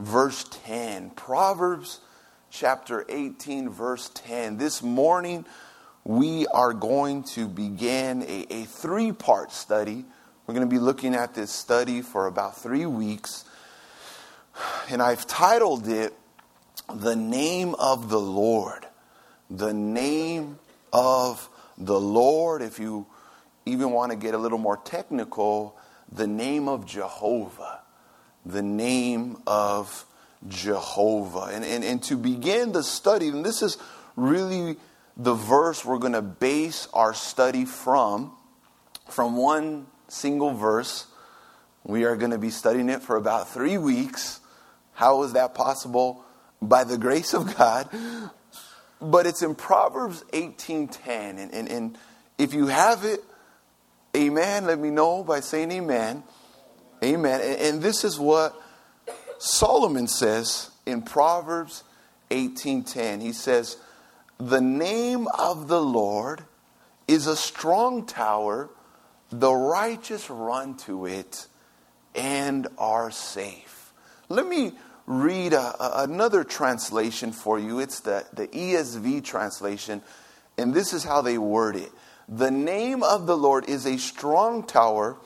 [0.00, 1.10] verse 10.
[1.10, 2.00] Proverbs
[2.50, 4.56] chapter 18, verse 10.
[4.56, 5.44] This morning,
[6.04, 10.04] we are going to begin a, a three part study.
[10.46, 13.44] We're going to be looking at this study for about three weeks.
[14.90, 16.14] And I've titled it,
[16.92, 18.86] The Name of the Lord.
[19.50, 20.58] The Name
[20.92, 21.48] of
[21.78, 22.62] the Lord.
[22.62, 23.06] If you
[23.66, 25.76] even want to get a little more technical,
[26.10, 27.80] the name of Jehovah.
[28.46, 30.04] The name of
[30.48, 31.50] Jehovah.
[31.52, 33.76] And, and, and to begin the study, and this is
[34.16, 34.76] really
[35.16, 38.32] the verse we're going to base our study from,
[39.08, 41.06] from one single verse.
[41.84, 44.40] We are going to be studying it for about three weeks.
[44.92, 46.24] How is that possible?
[46.60, 47.88] By the grace of God.
[49.00, 51.08] But it's in Proverbs 18.10.
[51.08, 51.98] And, and, and
[52.38, 53.20] if you have it,
[54.16, 56.22] amen, let me know by saying amen.
[57.02, 57.40] Amen.
[57.40, 58.60] And, and this is what
[59.38, 61.82] Solomon says in Proverbs
[62.30, 63.20] 18:10.
[63.20, 63.76] He says,
[64.38, 66.44] "The name of the Lord
[67.08, 68.70] is a strong tower;
[69.30, 71.46] the righteous run to it
[72.14, 73.92] and are safe."
[74.28, 74.72] Let me
[75.06, 77.80] read a, a, another translation for you.
[77.80, 80.02] It's the, the ESV translation,
[80.56, 81.90] and this is how they word it.
[82.28, 85.16] The name of the Lord is a strong tower;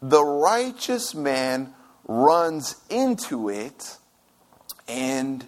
[0.00, 1.72] the righteous man
[2.06, 3.96] runs into it
[4.86, 5.44] and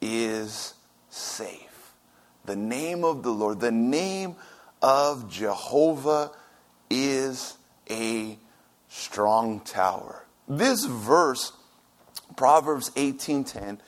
[0.00, 0.74] is
[1.10, 1.92] safe.
[2.44, 4.36] The name of the Lord, the name
[4.82, 6.32] of Jehovah
[6.90, 7.56] is
[7.88, 8.36] a
[8.88, 10.24] strong tower.
[10.48, 11.52] This verse,
[12.36, 13.78] Proverbs 18:10,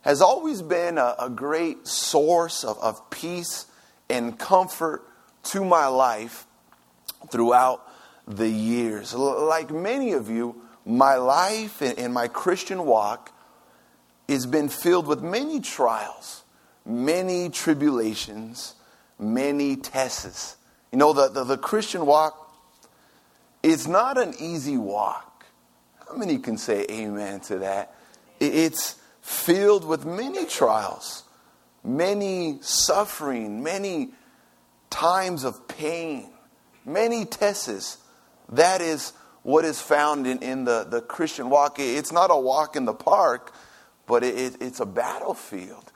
[0.00, 3.66] has always been a, a great source of, of peace
[4.08, 5.02] and comfort
[5.44, 6.46] to my life
[7.30, 7.86] throughout
[8.26, 9.14] the years.
[9.14, 13.32] Like many of you, my life and my Christian walk
[14.28, 16.42] has been filled with many trials,
[16.84, 18.74] many tribulations,
[19.18, 20.56] many tests.
[20.92, 22.40] You know, the, the, the Christian walk
[23.62, 25.46] is not an easy walk.
[26.08, 27.94] How many can say amen to that?
[28.40, 31.24] It's filled with many trials,
[31.82, 34.10] many suffering, many
[34.90, 36.30] times of pain,
[36.84, 37.98] many tests.
[38.48, 39.12] That is
[39.42, 41.76] what is found in, in the, the Christian walk.
[41.78, 43.52] It's not a walk in the park,
[44.06, 45.92] but it, it, it's a battlefield,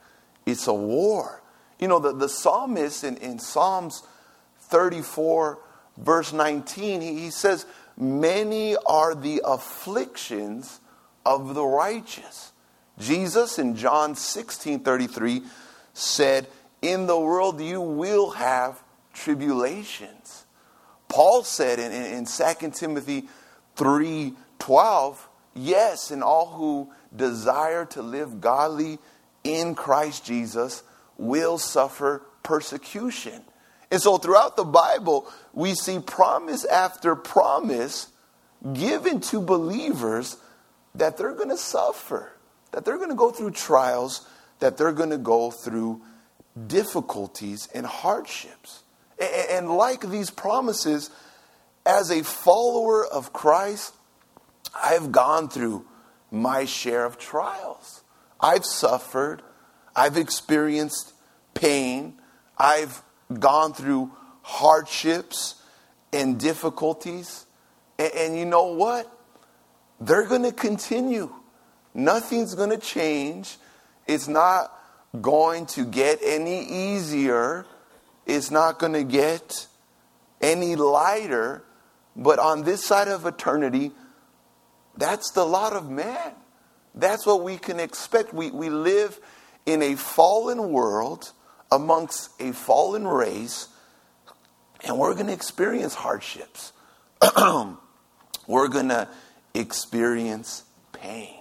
[0.46, 1.42] it's a war.
[1.78, 4.02] You know, the, the psalmist in, in Psalms
[4.62, 5.58] 34,
[5.96, 7.66] verse 19, he, he says,
[7.96, 10.80] Many are the afflictions
[11.24, 12.52] of the righteous.
[12.98, 15.42] Jesus in John 16 33
[15.94, 16.46] said,
[16.82, 18.82] In the world you will have
[19.12, 20.37] tribulations.
[21.08, 23.28] Paul said in, in, in 2 Timothy
[23.76, 25.16] 3:12,
[25.54, 28.98] yes, and all who desire to live godly
[29.44, 30.82] in Christ Jesus
[31.16, 33.42] will suffer persecution.
[33.90, 38.08] And so throughout the Bible, we see promise after promise
[38.74, 40.36] given to believers
[40.94, 42.32] that they're going to suffer,
[42.72, 44.26] that they're going to go through trials,
[44.58, 46.02] that they're going to go through
[46.66, 48.82] difficulties and hardships.
[49.20, 51.10] And like these promises,
[51.84, 53.94] as a follower of Christ,
[54.74, 55.86] I've gone through
[56.30, 58.02] my share of trials.
[58.40, 59.42] I've suffered.
[59.96, 61.12] I've experienced
[61.54, 62.20] pain.
[62.56, 63.02] I've
[63.38, 64.12] gone through
[64.42, 65.56] hardships
[66.12, 67.46] and difficulties.
[67.98, 69.10] And, and you know what?
[70.00, 71.34] They're going to continue.
[71.94, 73.56] Nothing's going to change.
[74.06, 74.72] It's not
[75.20, 77.66] going to get any easier.
[78.28, 79.66] It's not going to get
[80.40, 81.64] any lighter.
[82.14, 83.92] But on this side of eternity,
[84.96, 86.32] that's the lot of man.
[86.94, 88.34] That's what we can expect.
[88.34, 89.18] We, we live
[89.64, 91.32] in a fallen world
[91.70, 93.68] amongst a fallen race,
[94.82, 96.72] and we're going to experience hardships.
[98.46, 99.08] we're going to
[99.54, 101.34] experience pain.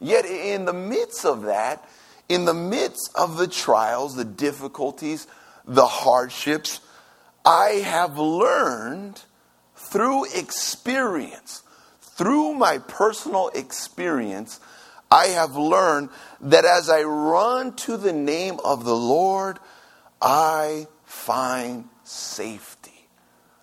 [0.00, 1.86] Yet, in the midst of that,
[2.28, 5.26] in the midst of the trials, the difficulties,
[5.66, 6.80] the hardships,
[7.44, 9.22] I have learned
[9.74, 11.62] through experience,
[12.00, 14.60] through my personal experience,
[15.10, 16.08] I have learned
[16.40, 19.58] that as I run to the name of the Lord,
[20.22, 23.08] I find safety.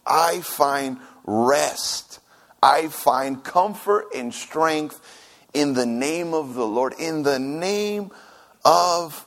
[0.05, 2.19] I find rest.
[2.61, 5.01] I find comfort and strength
[5.53, 8.11] in the name of the Lord, in the name
[8.63, 9.25] of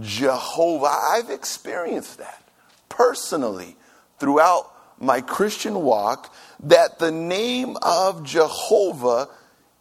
[0.00, 0.86] Jehovah.
[0.86, 2.42] I've experienced that
[2.88, 3.76] personally
[4.18, 9.28] throughout my Christian walk that the name of Jehovah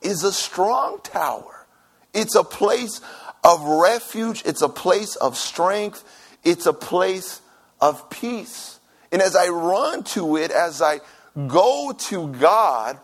[0.01, 1.65] is a strong tower.
[2.13, 3.01] It's a place
[3.43, 6.03] of refuge, it's a place of strength,
[6.43, 7.41] it's a place
[7.79, 8.79] of peace.
[9.11, 10.99] And as I run to it, as I
[11.47, 12.99] go to God,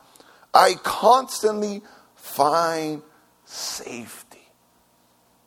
[0.54, 1.82] I constantly
[2.16, 3.02] find
[3.46, 4.40] safety.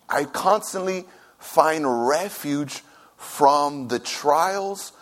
[0.08, 1.04] I constantly
[1.44, 2.82] find refuge
[3.16, 4.92] from the trials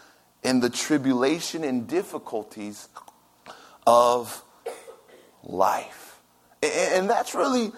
[0.43, 2.89] and the tribulation and difficulties
[3.87, 4.43] of
[5.45, 6.19] life.
[6.63, 7.73] And that's really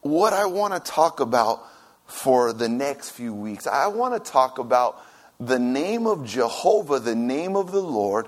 [0.00, 1.62] what I want to talk about
[2.06, 3.66] for the next few weeks.
[3.66, 5.00] I want to talk about
[5.40, 8.26] the name of Jehovah, the name of the Lord,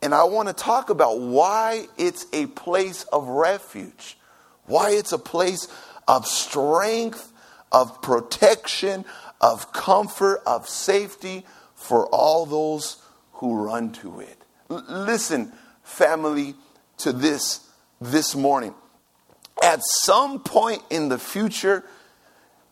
[0.00, 4.16] and I want to talk about why it's a place of refuge,
[4.66, 5.68] why it's a place
[6.08, 7.32] of strength,
[7.72, 9.04] of protection,
[9.40, 13.02] of comfort, of safety for all those
[13.34, 14.38] who run to it.
[14.70, 15.52] L- listen,
[15.82, 16.54] family,
[16.98, 17.68] to this
[18.00, 18.74] this morning.
[19.62, 21.84] At some point in the future,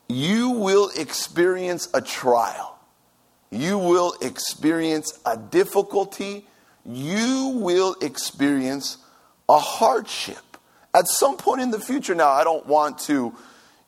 [0.08, 2.78] you will experience a trial.
[3.50, 6.46] You will experience a difficulty.
[6.84, 8.98] You will experience
[9.48, 10.38] a hardship.
[10.94, 13.34] At some point in the future, now, I don't want to,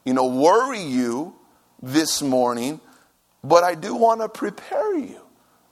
[0.04, 1.34] you know, worry you
[1.80, 2.80] this morning,
[3.42, 5.20] but I do want to prepare you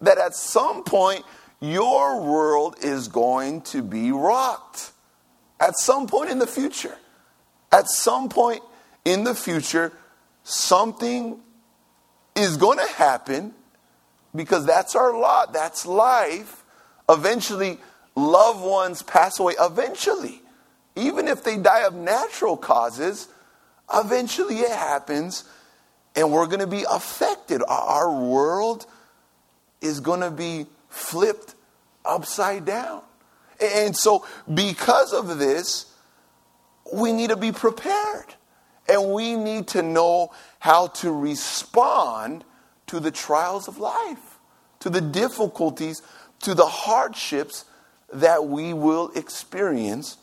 [0.00, 1.24] that at some point
[1.60, 4.92] your world is going to be rocked.
[5.60, 6.96] At some point in the future.
[7.70, 8.62] At some point
[9.04, 9.92] in the future,
[10.42, 11.38] something
[12.34, 13.54] is going to happen
[14.34, 16.64] because that's our lot, that's life.
[17.08, 17.78] Eventually,
[18.16, 19.54] loved ones pass away.
[19.60, 20.42] Eventually,
[20.96, 23.28] even if they die of natural causes,
[23.92, 25.44] eventually it happens
[26.16, 27.62] and we're going to be affected.
[27.66, 28.86] Our world
[29.80, 31.54] is going to be flipped
[32.04, 33.02] upside down.
[33.60, 35.92] And so, because of this,
[36.92, 38.34] we need to be prepared.
[38.88, 42.44] And we need to know how to respond
[42.88, 44.38] to the trials of life,
[44.80, 46.02] to the difficulties,
[46.40, 47.64] to the hardships
[48.12, 50.16] that we will experience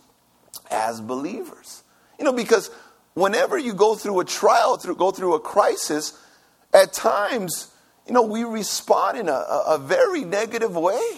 [0.69, 1.83] as believers.
[2.19, 2.69] You know, because
[3.17, 6.13] whenever you go through a trial, through, go through a crisis,
[6.71, 7.71] at times,
[8.05, 11.17] you know, we respond in a, a very negative way.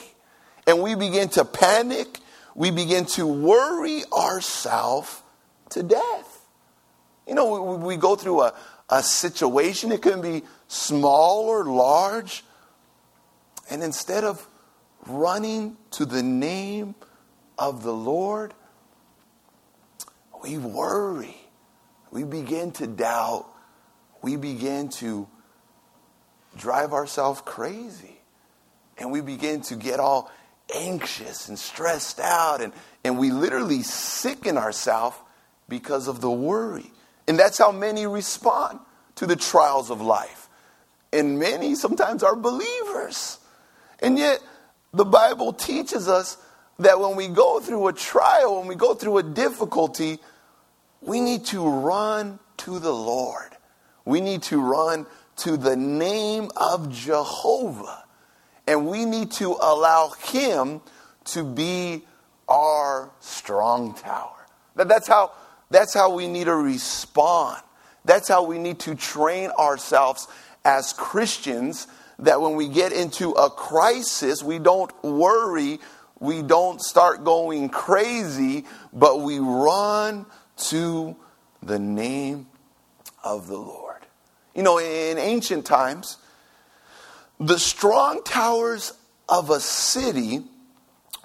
[0.65, 2.19] And we begin to panic.
[2.55, 5.21] We begin to worry ourselves
[5.71, 6.45] to death.
[7.27, 8.53] You know, we, we go through a,
[8.89, 12.45] a situation, it can be small or large.
[13.69, 14.47] And instead of
[15.05, 16.95] running to the name
[17.57, 18.53] of the Lord,
[20.41, 21.38] we worry.
[22.11, 23.45] We begin to doubt.
[24.21, 25.27] We begin to
[26.57, 28.19] drive ourselves crazy.
[28.97, 30.29] And we begin to get all
[30.75, 32.61] anxious and stressed out.
[32.61, 32.73] And,
[33.03, 35.17] and we literally sicken ourselves
[35.67, 36.91] because of the worry.
[37.27, 38.79] And that's how many respond
[39.15, 40.49] to the trials of life.
[41.13, 43.37] And many sometimes are believers.
[43.99, 44.41] And yet,
[44.93, 46.37] the Bible teaches us
[46.79, 50.19] that when we go through a trial, when we go through a difficulty,
[51.01, 53.49] we need to run to the Lord.
[54.05, 55.05] We need to run
[55.37, 58.03] to the name of Jehovah.
[58.67, 60.81] And we need to allow Him
[61.25, 62.03] to be
[62.47, 64.47] our strong tower.
[64.75, 65.31] That's how,
[65.69, 67.61] that's how we need to respond.
[68.05, 70.27] That's how we need to train ourselves
[70.65, 71.87] as Christians
[72.19, 75.79] that when we get into a crisis, we don't worry,
[76.19, 80.25] we don't start going crazy, but we run
[80.67, 81.15] to
[81.61, 82.47] the name
[83.23, 84.05] of the Lord.
[84.55, 86.17] You know, in ancient times,
[87.39, 88.93] the strong towers
[89.27, 90.43] of a city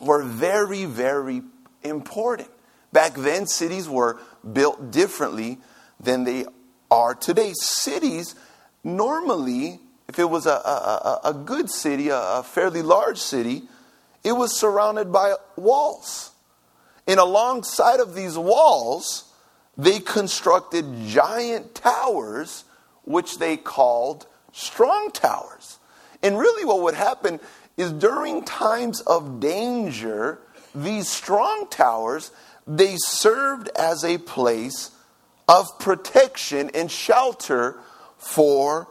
[0.01, 1.43] were very, very
[1.83, 2.49] important.
[2.93, 4.19] Back then, cities were
[4.53, 5.59] built differently
[5.99, 6.47] than they
[6.91, 7.53] are today.
[7.55, 8.35] Cities,
[8.85, 13.63] normally, if it was a, a, a good city, a, a fairly large city,
[14.23, 16.31] it was surrounded by walls.
[17.07, 19.25] And alongside of these walls,
[19.77, 22.65] they constructed giant towers
[23.03, 25.79] which they called strong towers.
[26.23, 27.41] And really, what would happen
[27.77, 30.39] is during times of danger,
[30.75, 32.31] these strong towers
[32.67, 34.91] they served as a place
[35.49, 37.79] of protection and shelter
[38.17, 38.89] for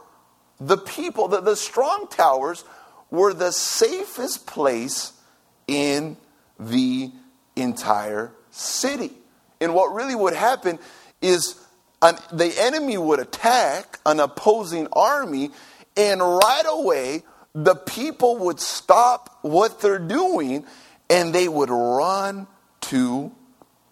[0.60, 1.28] the people.
[1.28, 2.64] The, the strong towers
[3.10, 5.12] were the safest place
[5.66, 6.16] in
[6.58, 7.10] the
[7.56, 9.12] entire city.
[9.60, 10.78] And what really would happen
[11.22, 11.60] is
[12.02, 15.50] an, the enemy would attack an opposing army,
[15.96, 17.22] and right away,
[17.54, 20.64] the people would stop what they're doing
[21.08, 22.46] and they would run
[22.80, 23.32] to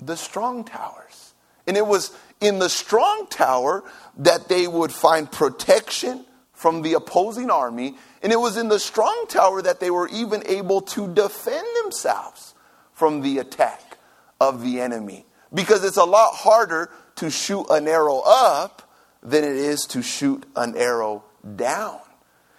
[0.01, 1.35] the strong towers.
[1.67, 3.85] And it was, in the strong tower
[4.19, 7.97] that they would find protection from the opposing army.
[8.23, 12.52] And it was in the strong tower that they were even able to defend themselves
[12.93, 13.99] from the attack
[14.41, 15.25] of the enemy.
[15.53, 18.91] Because it's a lot harder to shoot an arrow up
[19.23, 21.25] than it is to shoot an arrow
[21.57, 22.01] down.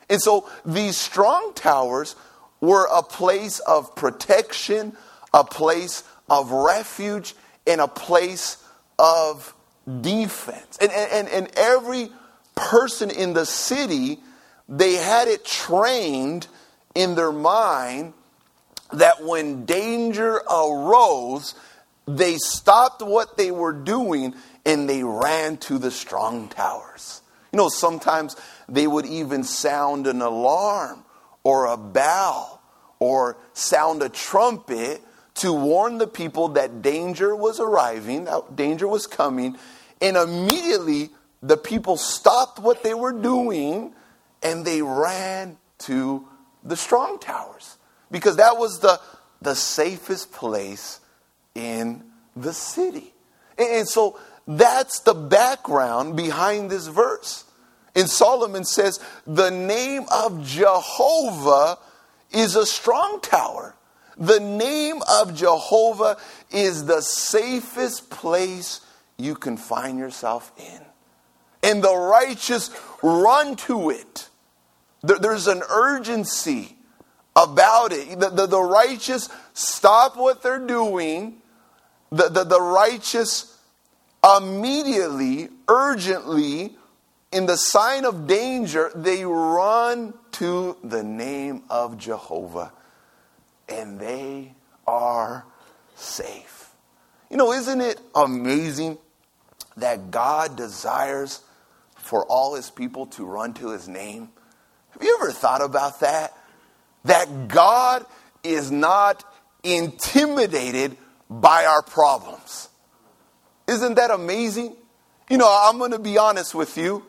[0.09, 2.15] And so these strong towers
[2.61, 4.95] were a place of protection,
[5.33, 7.35] a place of refuge,
[7.67, 8.63] and a place
[8.99, 9.53] of
[10.01, 10.77] defense.
[10.79, 12.09] And, and, and every
[12.55, 14.19] person in the city,
[14.69, 16.47] they had it trained
[16.95, 18.13] in their mind
[18.93, 21.55] that when danger arose,
[22.07, 24.35] they stopped what they were doing
[24.65, 27.21] and they ran to the strong towers.
[27.51, 28.35] You know, sometimes
[28.69, 31.03] they would even sound an alarm
[31.43, 32.61] or a bell
[32.99, 35.01] or sound a trumpet
[35.35, 39.57] to warn the people that danger was arriving, that danger was coming,
[40.01, 41.09] and immediately
[41.41, 43.93] the people stopped what they were doing
[44.41, 46.27] and they ran to
[46.63, 47.77] the strong towers
[48.13, 49.01] because that was the,
[49.41, 50.99] the safest place
[51.55, 52.03] in
[52.35, 53.11] the city.
[53.57, 57.43] And so that's the background behind this verse.
[57.95, 61.79] And Solomon says, The name of Jehovah
[62.31, 63.75] is a strong tower.
[64.15, 66.17] The name of Jehovah
[66.51, 68.81] is the safest place
[69.17, 70.81] you can find yourself in.
[71.63, 72.69] And the righteous
[73.01, 74.29] run to it.
[75.01, 76.72] There's an urgency
[77.35, 78.19] about it.
[78.19, 81.41] The, the, the righteous stop what they're doing.
[82.11, 83.57] The, the, the righteous
[84.23, 86.75] immediately, urgently,
[87.31, 92.71] in the sign of danger, they run to the name of Jehovah
[93.67, 94.53] and they
[94.85, 95.45] are
[95.95, 96.69] safe.
[97.29, 98.99] You know, isn't it amazing
[99.77, 101.41] that God desires
[101.95, 104.29] for all his people to run to his name?
[104.91, 106.37] Have you ever thought about that?
[107.05, 108.05] That God
[108.43, 109.23] is not
[109.63, 110.97] intimidated
[111.29, 112.69] by our problems.
[113.67, 114.75] Isn't that amazing?
[115.29, 117.03] You know, I'm going to be honest with you,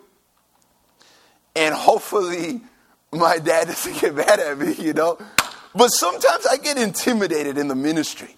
[1.56, 2.60] and hopefully
[3.12, 5.18] my dad doesn't get mad at me, you know.
[5.74, 8.36] But sometimes I get intimidated in the ministry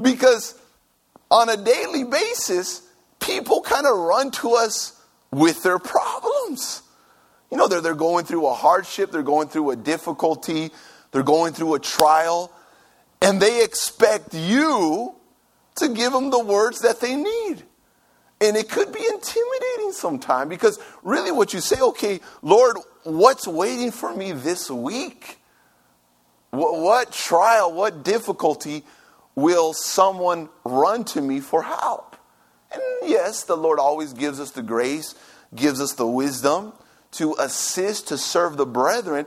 [0.00, 0.60] because
[1.30, 2.82] on a daily basis,
[3.18, 5.00] people kind of run to us
[5.30, 6.82] with their problems.
[7.50, 10.70] You know, they're, they're going through a hardship, they're going through a difficulty,
[11.12, 12.52] they're going through a trial,
[13.22, 15.14] and they expect you
[15.76, 17.62] to give them the words that they need.
[18.40, 23.90] And it could be intimidating sometimes because really what you say, okay, Lord, what's waiting
[23.90, 25.38] for me this week?
[26.50, 28.84] What, what trial, what difficulty
[29.34, 32.16] will someone run to me for help?
[32.72, 35.14] And yes, the Lord always gives us the grace,
[35.54, 36.72] gives us the wisdom
[37.12, 39.26] to assist, to serve the brethren.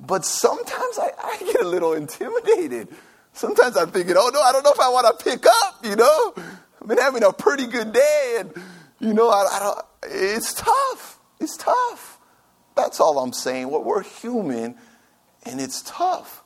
[0.00, 2.88] But sometimes I, I get a little intimidated.
[3.32, 5.96] Sometimes I'm thinking, oh no, I don't know if I want to pick up, you
[5.96, 6.34] know?
[6.80, 8.52] I've been having a pretty good day, and,
[8.98, 11.18] you know, I, I don't, it's tough.
[11.40, 12.18] It's tough.
[12.76, 13.70] That's all I'm saying.
[13.70, 14.76] What we're human,
[15.44, 16.42] and it's tough.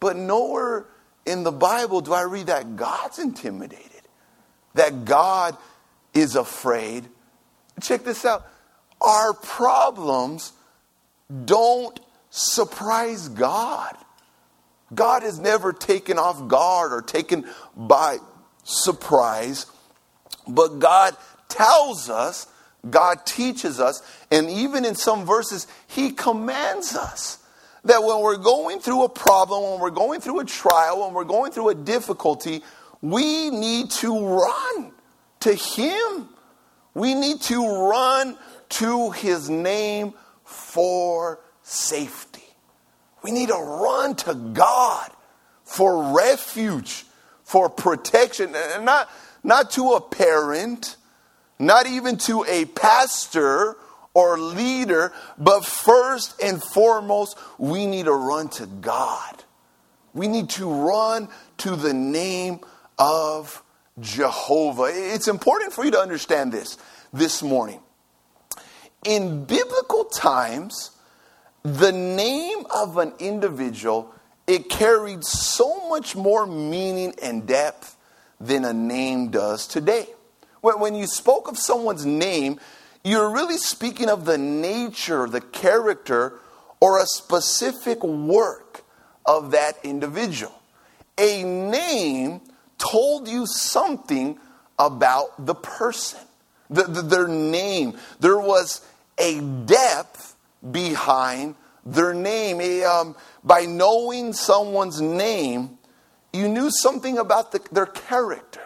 [0.00, 0.86] But nowhere
[1.24, 4.02] in the Bible do I read that God's intimidated,
[4.74, 5.56] that God
[6.14, 7.08] is afraid.
[7.80, 8.46] Check this out
[9.02, 10.52] our problems
[11.44, 11.98] don't
[12.30, 13.96] surprise God.
[14.94, 18.18] God is never taken off guard or taken by
[18.64, 19.66] surprise,
[20.46, 21.16] but God
[21.48, 22.46] tells us,
[22.88, 27.38] God teaches us, and even in some verses, He commands us
[27.84, 31.24] that when we're going through a problem, when we're going through a trial, when we're
[31.24, 32.62] going through a difficulty,
[33.00, 34.92] we need to run
[35.40, 36.28] to Him.
[36.94, 38.36] We need to run
[38.72, 40.14] to His name
[40.44, 42.42] for safety.
[43.22, 45.10] We need to run to God
[45.64, 47.04] for refuge,
[47.44, 49.08] for protection, and not,
[49.44, 50.96] not to a parent,
[51.58, 53.76] not even to a pastor
[54.14, 59.44] or leader, but first and foremost, we need to run to God.
[60.12, 62.60] We need to run to the name
[62.98, 63.62] of
[64.00, 64.90] Jehovah.
[64.92, 66.76] It's important for you to understand this
[67.12, 67.80] this morning.
[69.04, 70.92] In biblical times,
[71.64, 74.14] the name of an individual
[74.46, 77.96] it carried so much more meaning and depth
[78.40, 80.06] than a name does today.
[80.60, 82.60] When you spoke of someone's name,
[83.04, 86.38] you're really speaking of the nature, the character,
[86.80, 88.84] or a specific work
[89.26, 90.54] of that individual.
[91.18, 92.40] A name
[92.78, 94.38] told you something
[94.78, 96.20] about the person.
[96.72, 97.98] the, the, their name.
[98.20, 98.80] There was
[99.18, 100.36] a depth
[100.70, 101.54] behind
[101.84, 102.60] their name.
[102.60, 105.78] A, um, by knowing someone's name,
[106.32, 108.60] you knew something about the, their character.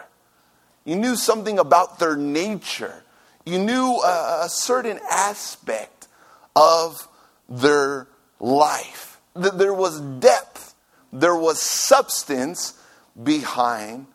[0.85, 3.03] You knew something about their nature.
[3.45, 6.07] You knew a, a certain aspect
[6.55, 7.07] of
[7.49, 8.07] their
[8.39, 9.19] life.
[9.35, 10.75] There was depth,
[11.13, 12.81] there was substance
[13.21, 14.07] behind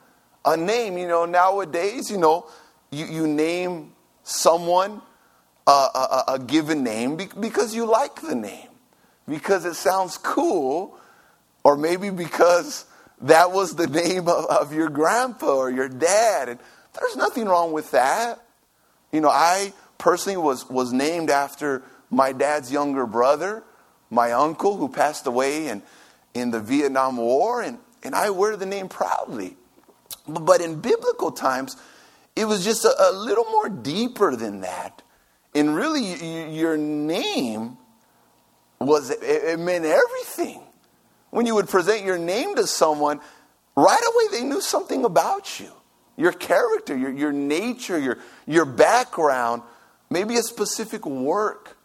[0.45, 0.99] a name.
[0.99, 2.47] You know, nowadays, you know,
[2.91, 3.93] you, you name
[4.25, 5.01] someone
[5.66, 8.69] a, a, a given name because you like the name,
[9.28, 10.99] because it sounds cool,
[11.64, 12.85] or maybe because
[13.23, 16.49] that was the name of, of your grandpa or your dad.
[16.49, 16.61] And
[16.99, 18.45] there's nothing wrong with that.
[19.12, 23.62] You know, I personally was, was named after my dad's younger brother,
[24.11, 25.83] my uncle who passed away in,
[26.35, 29.57] in the Vietnam War, and, and I wear the name proudly.
[30.26, 31.76] But in biblical times,
[32.37, 35.01] it was just a, a little more deeper than that.
[35.54, 37.76] And really, your name
[38.78, 40.62] was, it meant everything.
[41.30, 43.21] When you would present your name to someone,
[43.76, 45.71] right away they knew something about you
[46.16, 49.62] your character, your, your nature, your, your background,
[50.11, 51.76] maybe a specific work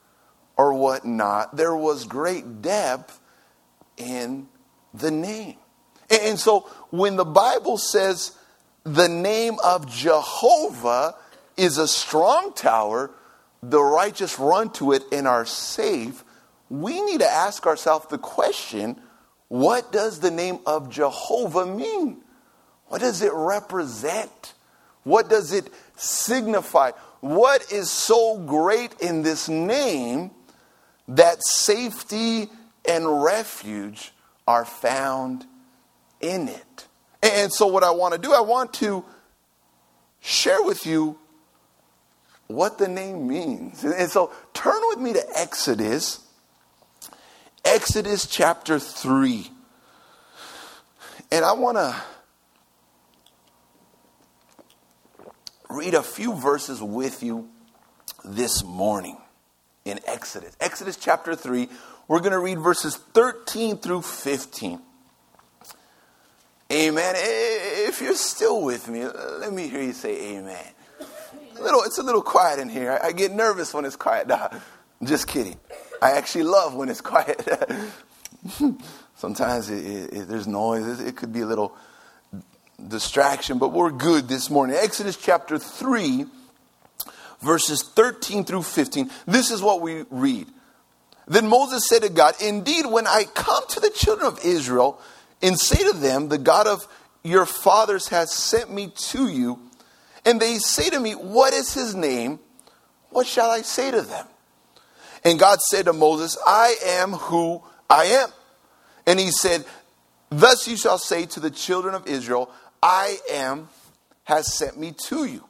[0.57, 1.55] or whatnot.
[1.55, 3.19] There was great depth
[3.95, 4.47] in
[4.93, 5.55] the name.
[6.09, 8.38] And, and so when the Bible says
[8.83, 11.15] the name of Jehovah
[11.55, 13.12] is a strong tower,
[13.62, 16.24] the righteous run to it and are safe,
[16.70, 19.00] we need to ask ourselves the question
[19.50, 22.18] what does the name of Jehovah mean?
[22.88, 24.54] What does it represent?
[25.04, 26.92] What does it signify?
[27.22, 30.32] What is so great in this name
[31.08, 32.50] that safety
[32.88, 34.12] and refuge
[34.46, 35.46] are found
[36.20, 36.88] in it?
[37.24, 39.04] And so, what I want to do, I want to
[40.20, 41.18] share with you
[42.48, 43.84] what the name means.
[43.84, 46.20] And so, turn with me to Exodus,
[47.63, 49.52] Exodus chapter 3.
[51.32, 51.95] And I want to
[55.69, 57.50] read a few verses with you
[58.24, 59.17] this morning
[59.84, 60.56] in Exodus.
[60.60, 61.67] Exodus chapter 3,
[62.08, 64.82] we're going to read verses 13 through 15.
[66.71, 67.13] Amen.
[67.17, 70.65] If you're still with me, let me hear you say amen.
[71.58, 73.00] A little, it's a little quiet in here.
[73.02, 74.28] I get nervous when it's quiet.
[74.38, 74.50] Nah,
[75.04, 75.60] just kidding.
[76.02, 77.41] I actually love when it's quiet.
[79.15, 81.00] Sometimes it, it, it, there's noise.
[81.00, 81.76] It could be a little
[82.86, 84.76] distraction, but we're good this morning.
[84.80, 86.26] Exodus chapter 3,
[87.41, 89.10] verses 13 through 15.
[89.26, 90.48] This is what we read.
[91.28, 95.02] Then Moses said to God, Indeed, when I come to the children of Israel
[95.41, 96.88] and say to them, The God of
[97.24, 99.60] your fathers has sent me to you,
[100.28, 102.40] and they say to me, What is his name?
[103.12, 104.28] What shall I say to them?
[105.24, 108.30] And God said to Moses, I am who I am.
[109.06, 109.63] And he said,
[110.30, 112.52] Thus you shall say to the children of Israel,
[112.84, 113.70] I am
[114.26, 115.46] has sent me to you.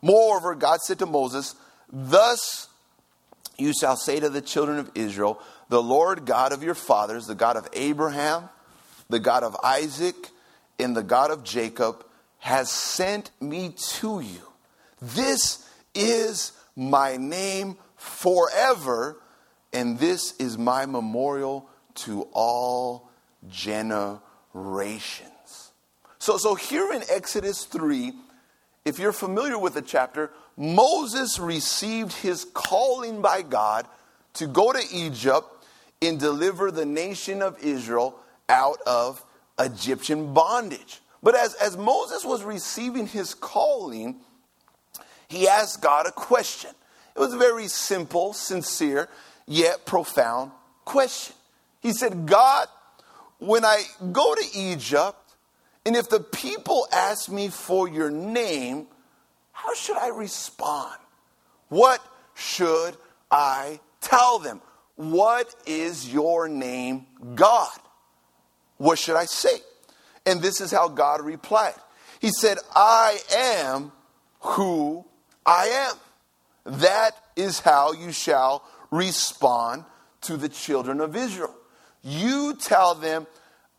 [0.00, 1.54] Moreover, God said to Moses,
[1.92, 2.68] Thus
[3.58, 7.34] you shall say to the children of Israel, The Lord God of your fathers, the
[7.34, 8.48] God of Abraham,
[9.10, 10.30] the God of Isaac,
[10.78, 12.06] and the God of Jacob,
[12.42, 14.42] has sent me to you.
[15.00, 19.16] This is my name forever,
[19.72, 23.08] and this is my memorial to all
[23.48, 24.20] generations.
[26.18, 28.12] So, so here in Exodus 3,
[28.84, 33.86] if you're familiar with the chapter, Moses received his calling by God
[34.34, 35.46] to go to Egypt
[36.02, 39.24] and deliver the nation of Israel out of
[39.60, 40.98] Egyptian bondage.
[41.22, 44.16] But as, as Moses was receiving his calling,
[45.28, 46.70] he asked God a question.
[47.14, 49.08] It was a very simple, sincere,
[49.46, 50.50] yet profound
[50.84, 51.36] question.
[51.80, 52.66] He said, God,
[53.38, 53.82] when I
[54.12, 55.18] go to Egypt,
[55.84, 58.86] and if the people ask me for your name,
[59.52, 60.98] how should I respond?
[61.68, 62.00] What
[62.34, 62.96] should
[63.30, 64.60] I tell them?
[64.96, 67.78] What is your name, God?
[68.76, 69.60] What should I say?
[70.24, 71.74] And this is how God replied
[72.20, 73.92] He said, I am
[74.40, 75.04] who
[75.44, 75.96] I am.
[76.80, 79.84] That is how you shall respond
[80.22, 81.54] to the children of Israel.
[82.02, 83.26] You tell them,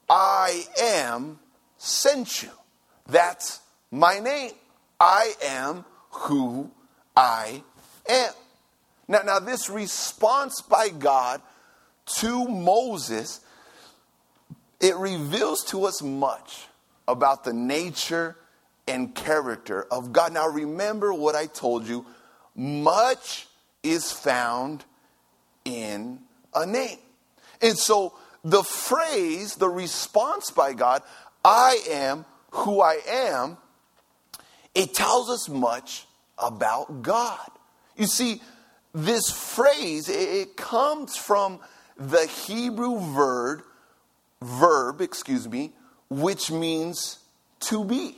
[0.10, 1.40] I am
[1.78, 2.50] sent you.
[3.08, 4.52] That's my name.
[5.00, 6.72] I am who
[7.16, 7.64] I
[8.08, 8.34] am.
[9.08, 11.42] Now, now this response by God
[12.06, 13.42] to Moses,
[14.84, 16.68] it reveals to us much
[17.08, 18.36] about the nature
[18.86, 20.34] and character of God.
[20.34, 22.06] Now, remember what I told you
[22.54, 23.48] much
[23.82, 24.84] is found
[25.64, 26.20] in
[26.54, 26.98] a name.
[27.62, 31.02] And so the phrase, the response by God,
[31.46, 33.58] I am who I am,
[34.76, 36.06] it tells us much
[36.38, 37.50] about God.
[37.96, 38.42] You see,
[38.94, 41.60] this phrase, it comes from
[41.98, 43.64] the Hebrew verb,
[44.44, 45.74] verb, excuse me,
[46.10, 47.20] which means
[47.62, 48.18] to be.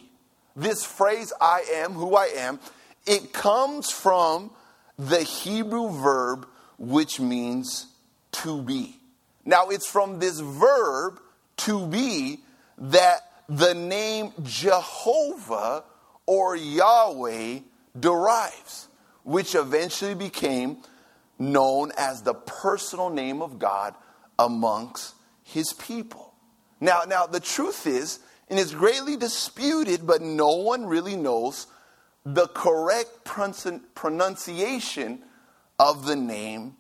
[0.56, 2.60] This phrase, I am who I am,
[3.06, 4.52] it comes from
[4.98, 7.88] the Hebrew verb which means
[8.32, 9.00] to be.
[9.46, 11.20] Now, it's from this verb
[11.58, 12.40] to be
[12.78, 15.84] that the name Jehovah
[16.26, 17.60] or Yahweh
[17.98, 18.88] derives,
[19.24, 20.78] which eventually became
[21.38, 23.94] known as the personal name of God
[24.40, 25.14] amongst
[25.46, 26.34] his people.
[26.82, 31.68] Now, now the truth is, and it's greatly disputed, but no one really knows
[32.26, 35.24] the correct pronunciation
[35.80, 36.76] of the name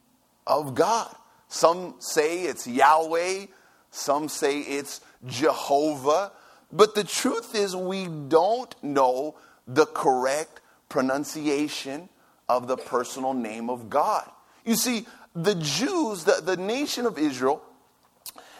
[0.48, 1.16] of God.
[1.48, 3.46] Some say it's Yahweh,
[3.92, 6.32] some say it's Jehovah,
[6.72, 9.36] but the truth is we don't know
[9.68, 12.10] the correct pronunciation
[12.50, 14.30] of the personal name of God.
[14.66, 17.62] You see, the Jews, the, the nation of Israel,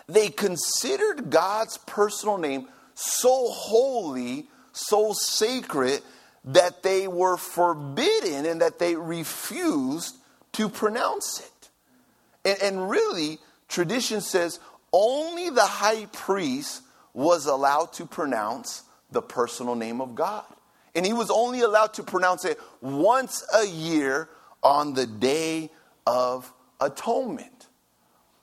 [0.08, 6.02] they considered God's personal name so holy, so sacred,
[6.46, 10.16] that they were forbidden and that they refused
[10.54, 11.70] to pronounce it.
[12.46, 14.60] And, and really, tradition says
[14.94, 20.46] only the high priest was allowed to pronounce the personal name of God.
[20.94, 24.30] And he was only allowed to pronounce it once a year
[24.64, 25.72] on the Day
[26.06, 27.68] of Atonement.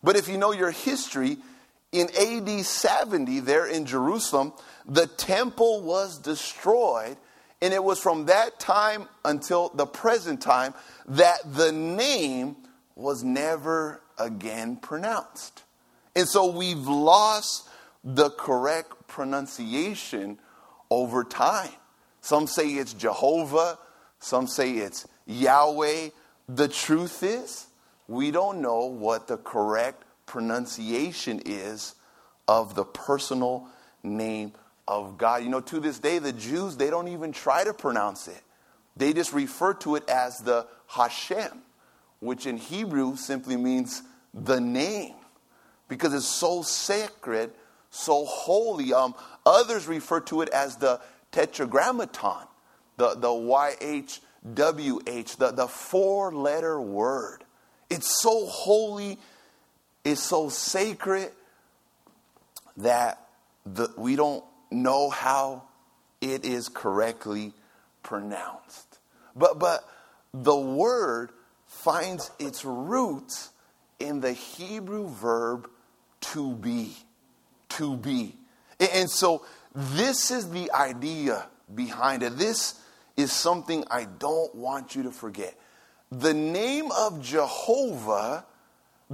[0.03, 1.38] But if you know your history,
[1.92, 4.55] in AD 70, there in Jerusalem,
[4.87, 7.16] the temple was destroyed
[7.61, 10.74] and it was from that time until the present time
[11.07, 12.57] that the name
[12.96, 15.62] was never again pronounced.
[16.16, 17.68] And so we've lost
[18.02, 20.40] the correct pronunciation
[20.90, 21.70] over time.
[22.20, 23.78] Some say it's Jehovah,
[24.18, 26.09] some say it's Yahweh.
[26.48, 27.66] The truth is,
[28.09, 30.02] we don't know what the correct
[30.33, 31.95] pronunciation is
[32.49, 33.68] of the personal
[34.03, 34.55] name
[34.88, 35.42] of God.
[35.42, 38.40] You know, to this day, the Jews, they don't even try to pronounce it.
[38.97, 41.61] They just refer to it as the Hashem,
[42.21, 44.01] which in Hebrew simply means
[44.33, 45.16] the name,
[45.87, 47.51] because it's so sacred,
[47.90, 48.95] so holy.
[48.95, 49.14] Um,
[49.45, 50.99] others refer to it as the
[51.31, 52.47] tetragrammaton,
[52.97, 54.16] the, the YHWH,
[55.37, 57.45] the, the four letter word.
[57.90, 59.18] It's so holy,
[60.05, 61.31] it's so sacred
[62.79, 63.27] that
[63.67, 65.62] the, we don't know how
[66.21, 67.53] it is correctly
[68.03, 68.99] pronounced.
[69.37, 69.88] But, but
[70.33, 71.31] the word
[71.67, 73.51] finds its roots
[73.99, 75.69] in the Hebrew verb
[76.21, 76.95] to be.
[77.71, 78.37] To be.
[78.79, 82.37] And so this is the idea behind it.
[82.37, 82.81] This
[83.17, 85.59] is something I don't want you to forget.
[86.11, 88.45] The name of Jehovah,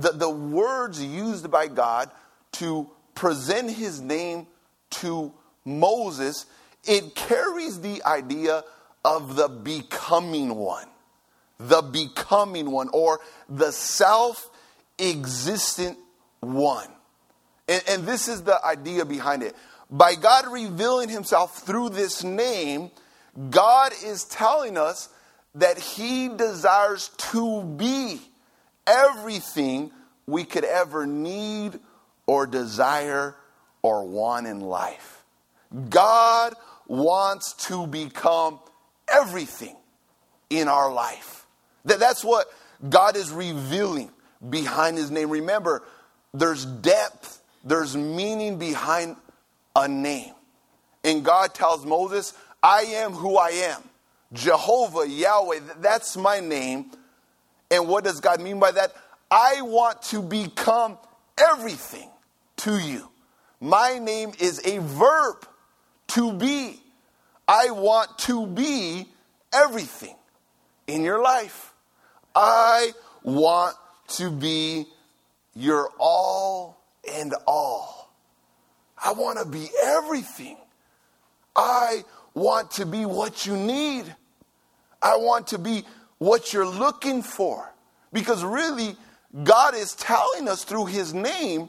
[0.01, 2.11] the, the words used by God
[2.53, 4.47] to present his name
[4.91, 5.33] to
[5.65, 6.47] Moses,
[6.87, 8.65] it carries the idea
[9.05, 10.87] of the becoming one,
[11.59, 14.51] the becoming one, or the self
[14.99, 15.99] existent
[16.41, 16.89] one.
[17.69, 19.55] And, and, this is the idea behind it.
[19.91, 22.91] By God revealing himself through this name,
[23.51, 25.09] God is telling us
[25.55, 28.21] that he desires to be
[28.89, 29.91] everything
[30.27, 31.79] we could ever need
[32.27, 33.35] or desire
[33.83, 35.23] or want in life.
[35.91, 36.55] God
[36.87, 38.59] wants to become
[39.07, 39.77] everything
[40.51, 41.47] in our life.
[41.85, 42.47] That, that's what
[42.89, 44.11] God is revealing
[44.49, 45.31] behind his name.
[45.31, 45.83] Remember,
[46.33, 49.17] there's depth, there's meaning behind
[49.75, 50.33] a name.
[51.05, 53.83] And God tells Moses, I am who I am.
[54.33, 56.91] Jehovah, Yahweh, that's my name.
[57.71, 58.93] And what does God mean by that?
[59.31, 60.99] I want to become
[61.39, 62.09] everything
[62.59, 63.09] to you.
[63.61, 65.47] My name is a verb
[66.09, 66.81] to be.
[67.47, 69.09] I want to be
[69.53, 70.17] everything
[70.87, 71.73] in your life.
[72.35, 73.77] I want
[74.09, 74.87] to be
[75.55, 76.81] your all
[77.13, 78.13] and all.
[79.03, 80.57] I want to be everything.
[81.55, 82.05] I
[82.35, 84.15] want to be what you need.
[85.03, 85.85] I want to be
[86.19, 87.73] what you're looking for.
[88.13, 88.97] Because really,
[89.45, 91.69] God is telling us through His name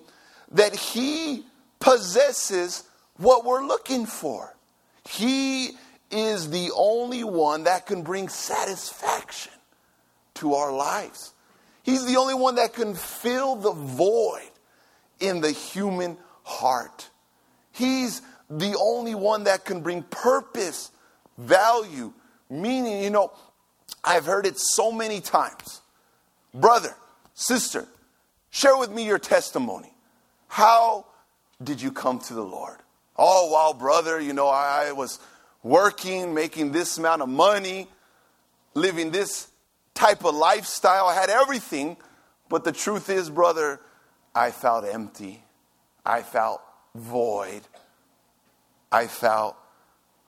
[0.52, 1.46] that He
[1.80, 2.84] possesses
[3.18, 4.56] what we're looking for.
[5.08, 5.72] He
[6.12, 9.52] is the only one that can bring satisfaction.
[10.36, 11.34] to our lives.
[11.84, 14.50] He's the only one that can fill the void
[15.20, 17.10] in the human heart.
[17.72, 20.92] He's the only one that can bring purpose,
[21.38, 22.14] value,
[22.50, 23.04] meaning.
[23.04, 23.32] You know,
[24.04, 25.82] I've heard it so many times.
[26.54, 26.96] Brother,
[27.34, 27.88] sister,
[28.50, 29.92] share with me your testimony.
[30.48, 31.06] How
[31.64, 32.78] did you come to the Lord?
[33.18, 35.20] Oh, well, brother, you know, I was
[35.62, 37.88] working, making this amount of money,
[38.74, 39.50] living this
[39.94, 41.06] type of lifestyle.
[41.06, 41.98] I had everything.
[42.48, 43.80] But the truth is, brother,
[44.34, 45.44] I felt empty.
[46.06, 46.62] I felt
[46.96, 47.62] void.
[48.92, 49.56] I felt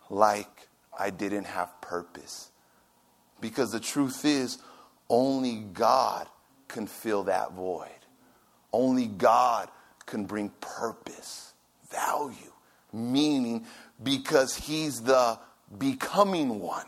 [0.10, 2.51] like I didn't have purpose.
[3.42, 4.60] Because the truth is,
[5.10, 6.28] only God
[6.68, 7.90] can fill that void.
[8.72, 9.70] Only God
[10.06, 11.54] can bring purpose,
[11.92, 12.54] value,
[12.94, 13.66] meaning,
[14.02, 15.38] because He's the
[15.78, 16.86] becoming one.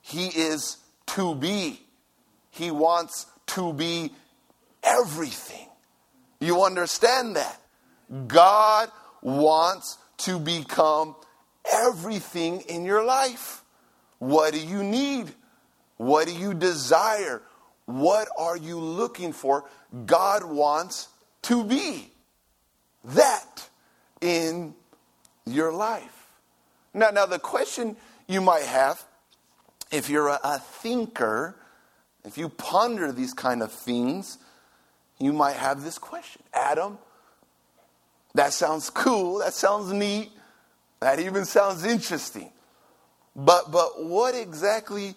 [0.00, 1.80] He is to be.
[2.50, 4.12] He wants to be
[4.82, 5.68] everything.
[6.40, 7.60] You understand that?
[8.26, 11.14] God wants to become
[11.70, 13.62] everything in your life.
[14.18, 15.32] What do you need?
[16.00, 17.42] What do you desire?
[17.84, 19.66] What are you looking for?
[20.06, 21.08] God wants
[21.42, 22.10] to be
[23.04, 23.68] that
[24.22, 24.74] in
[25.44, 26.30] your life.
[26.94, 29.04] Now, now the question you might have,
[29.92, 31.54] if you're a, a thinker,
[32.24, 34.38] if you ponder these kind of things,
[35.18, 36.96] you might have this question Adam,
[38.34, 40.32] that sounds cool, that sounds neat,
[41.00, 42.50] that even sounds interesting.
[43.36, 45.14] But, but what exactly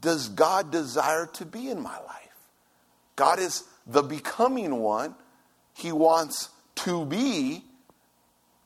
[0.00, 2.18] does God desire to be in my life?
[3.16, 5.14] God is the becoming one.
[5.74, 7.64] He wants to be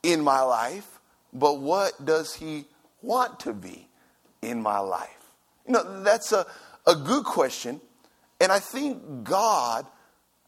[0.03, 0.99] in my life,
[1.31, 2.65] but what does He
[3.01, 3.87] want to be
[4.41, 5.09] in my life?
[5.65, 6.45] You know, that's a,
[6.85, 7.81] a good question.
[8.39, 9.87] And I think God,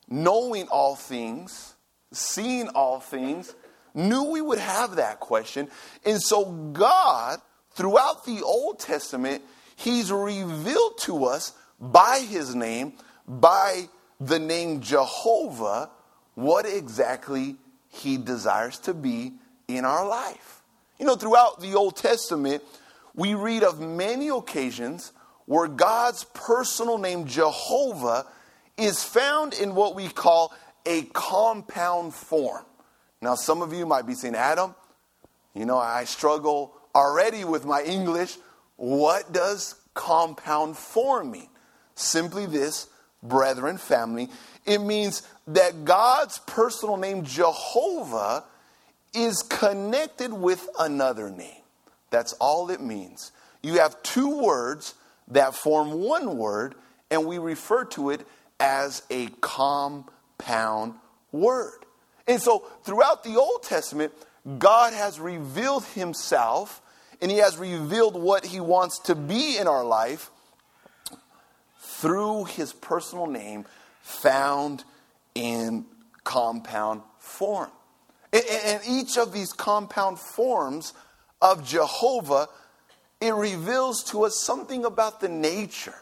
[0.10, 1.76] knowing all things,
[2.12, 3.56] seeing all things,
[3.94, 5.70] knew we would have that question.
[6.06, 7.40] And so, God,
[7.72, 9.42] throughout the Old Testament,
[9.76, 12.94] He's revealed to us by His name,
[13.28, 15.90] by the name Jehovah,
[16.36, 17.58] what exactly
[17.90, 19.34] He desires to be
[19.68, 20.62] in our life.
[21.00, 22.64] You know, throughout the Old Testament,
[23.16, 25.12] we read of many occasions
[25.46, 28.26] where God's personal name, Jehovah,
[28.78, 30.54] is found in what we call
[30.86, 32.66] a compound form.
[33.22, 34.76] Now, some of you might be saying, Adam,
[35.54, 38.38] you know, I struggle already with my English.
[38.78, 41.50] What does compound form mean?
[41.96, 42.88] Simply this,
[43.24, 44.30] brethren, family.
[44.66, 48.44] It means that God's personal name, Jehovah,
[49.14, 51.62] is connected with another name.
[52.10, 53.32] That's all it means.
[53.62, 54.94] You have two words
[55.30, 56.76] that form one word,
[57.10, 58.28] and we refer to it
[58.60, 60.96] as a compound
[61.32, 61.86] word.
[62.28, 64.14] And so throughout the Old Testament,
[64.60, 66.82] God has revealed himself
[67.22, 70.32] and he has revealed what he wants to be in our life
[71.80, 73.66] through his personal name
[74.02, 74.84] found
[75.34, 75.86] in
[76.24, 77.72] compound form.
[78.34, 80.94] And each of these compound forms
[81.42, 82.48] of Jehovah,
[83.22, 85.96] it reveals to us something about the nature,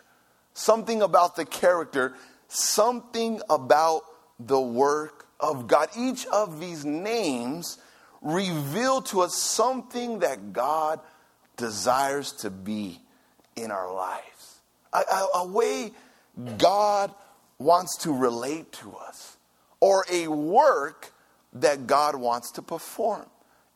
[0.54, 2.15] something about the character,
[2.47, 4.02] something about
[4.39, 5.89] the work of God.
[5.95, 7.78] Each of these names
[8.24, 11.00] reveal to us something that God
[11.58, 13.00] desires to be
[13.56, 14.62] in our lives.
[14.94, 15.92] A, a, a, way
[16.58, 17.14] God
[17.60, 19.38] wants to relate to us,
[19.80, 21.14] or a work
[21.54, 23.26] that God wants to perform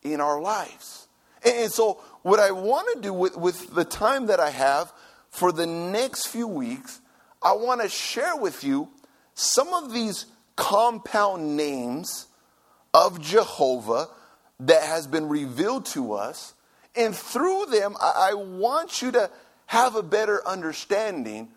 [0.02, 1.08] in our lives.
[1.44, 4.92] And, and so, what I want to do with, with the time that I have
[5.30, 7.00] for the next few weeks,
[7.42, 8.88] I want to share with you
[9.34, 12.26] some of these compound names
[12.92, 14.08] of Jehovah
[14.60, 16.54] that has been revealed to us.
[16.96, 19.30] And through them, I, I want you to
[19.66, 21.48] have a better understanding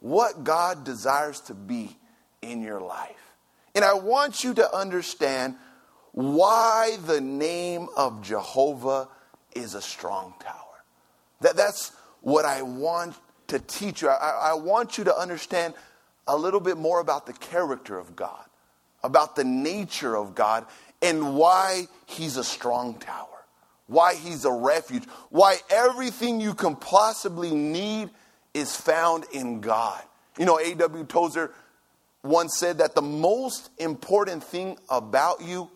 [0.00, 1.96] what God desires to be
[2.42, 3.32] in your life.
[3.74, 5.56] And I want you to understand
[6.12, 9.08] why the name of Jehovah
[9.54, 10.84] is a strong tower.
[11.40, 13.16] That, that's what I want
[13.48, 14.08] to teach you.
[14.08, 15.74] I, I want you to understand
[16.26, 18.44] a little bit more about the character of God,
[19.02, 20.66] about the nature of God,
[21.04, 23.44] and why He's a strong tower,
[23.86, 28.10] why He's a refuge, why everything you can possibly need
[28.54, 30.02] is found in God.
[30.38, 31.04] You know, A.W.
[31.04, 31.52] Tozer
[32.22, 35.70] once said that the most important thing about you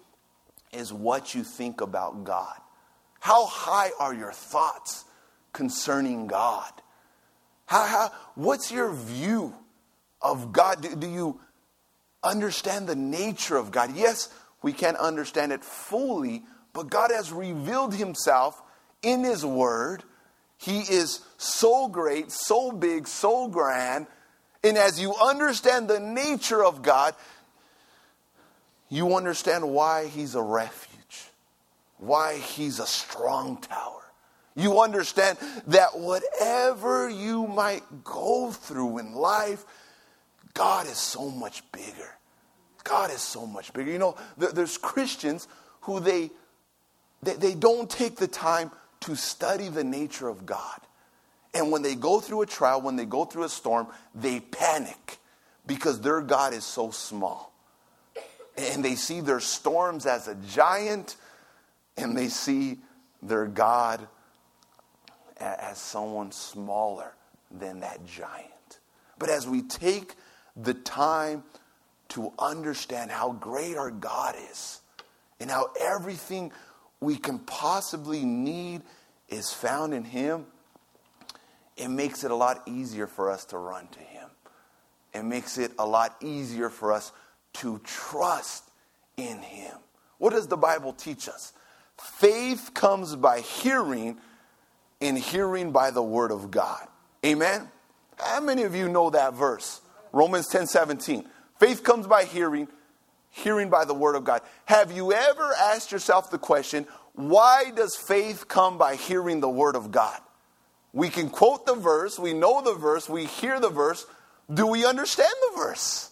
[0.72, 2.56] is what you think about God.
[3.20, 5.04] How high are your thoughts
[5.52, 6.72] concerning God?
[7.66, 9.54] How, how, what's your view
[10.22, 10.80] of God?
[10.80, 11.40] Do, do you
[12.22, 13.94] understand the nature of God?
[13.94, 16.42] Yes, we can't understand it fully,
[16.72, 18.60] but God has revealed himself
[19.02, 20.02] in his word.
[20.56, 24.06] He is so great, so big, so grand.
[24.64, 27.14] And as you understand the nature of God,
[28.88, 31.28] you understand why he's a refuge,
[31.98, 33.94] why he's a strong tower.
[34.56, 39.64] You understand that whatever you might go through in life,
[40.54, 42.17] God is so much bigger.
[42.88, 43.90] God is so much bigger.
[43.90, 45.46] You know, there's Christians
[45.82, 46.30] who they,
[47.22, 48.70] they, they don't take the time
[49.00, 50.80] to study the nature of God.
[51.54, 55.18] And when they go through a trial, when they go through a storm, they panic
[55.66, 57.52] because their God is so small.
[58.56, 61.16] And they see their storms as a giant,
[61.96, 62.78] and they see
[63.22, 64.06] their God
[65.36, 67.12] as someone smaller
[67.50, 68.80] than that giant.
[69.18, 70.14] But as we take
[70.56, 71.44] the time
[72.10, 74.80] to understand how great our God is
[75.40, 76.52] and how everything
[77.00, 78.82] we can possibly need
[79.28, 80.46] is found in Him,
[81.76, 84.28] it makes it a lot easier for us to run to Him.
[85.14, 87.12] It makes it a lot easier for us
[87.54, 88.64] to trust
[89.16, 89.76] in Him.
[90.18, 91.52] What does the Bible teach us?
[91.96, 94.18] Faith comes by hearing,
[95.00, 96.86] and hearing by the Word of God.
[97.24, 97.68] Amen?
[98.18, 99.80] How many of you know that verse?
[100.12, 101.24] Romans 10 17.
[101.58, 102.68] Faith comes by hearing,
[103.30, 104.42] hearing by the word of God.
[104.66, 109.74] Have you ever asked yourself the question, why does faith come by hearing the word
[109.74, 110.20] of God?
[110.92, 114.06] We can quote the verse, we know the verse, we hear the verse.
[114.52, 116.10] Do we understand the verse?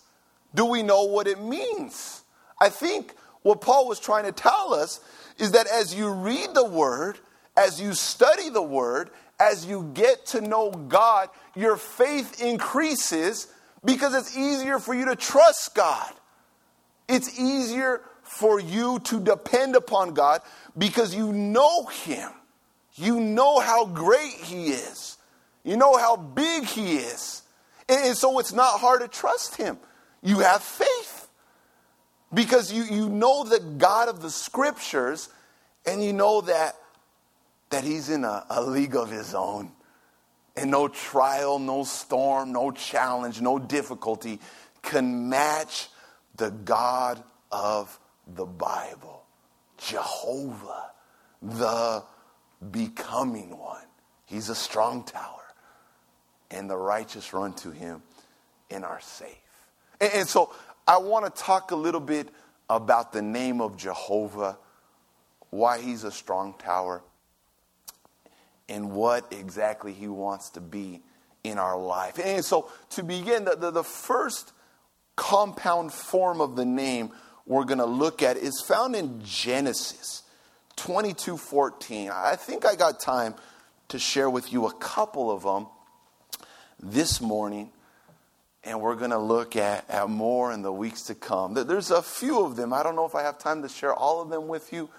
[0.55, 2.23] Do we know what it means?
[2.61, 5.01] I think what Paul was trying to tell us
[5.39, 7.19] is that as you read the word,
[7.57, 13.49] as you study the word, as you get to know God, your faith increases
[13.87, 16.13] because it's easier for you to trust God.
[17.09, 20.43] It's easier for you to depend upon God
[20.77, 22.31] because you know Him.
[22.97, 25.17] You know how great He is.
[25.63, 27.43] You know how big He is.
[27.89, 29.79] And, so it's not hard to trust Him.
[30.23, 31.29] You have faith
[32.35, 35.29] because you, you know the God of the scriptures
[35.87, 36.75] and you know that,
[37.71, 39.71] that He's in a, a league of His own.
[40.57, 44.41] And no trial, no storm, no challenge, no difficulty
[44.83, 45.89] can match
[46.37, 49.25] the God of the Bible,
[49.79, 50.91] Jehovah,
[51.43, 52.03] the
[52.71, 53.85] becoming one.
[54.25, 55.45] He's a strong tower,
[56.51, 58.03] and the righteous run to him
[58.71, 59.37] and are safe.
[60.01, 60.53] And, and so
[60.87, 62.29] I want to talk a little bit
[62.69, 64.59] about the name of Jehovah,
[65.51, 67.03] why he's a strong tower
[68.69, 71.03] and what exactly He wants to be
[71.45, 72.19] in our life.
[72.23, 74.53] And so, to begin, the, the, the first
[75.15, 77.11] compound form of the name
[77.47, 80.23] we're going to look at is found in Genesis
[80.77, 82.11] 22 14.
[82.13, 83.35] I think I got time
[83.89, 85.69] to share with you a couple of them
[86.81, 87.71] this morning,
[88.65, 91.55] and we're going to look at, at more in the weeks to come.
[91.55, 92.73] There's a few of them.
[92.73, 94.91] I don't know if I have time to share all of them with you,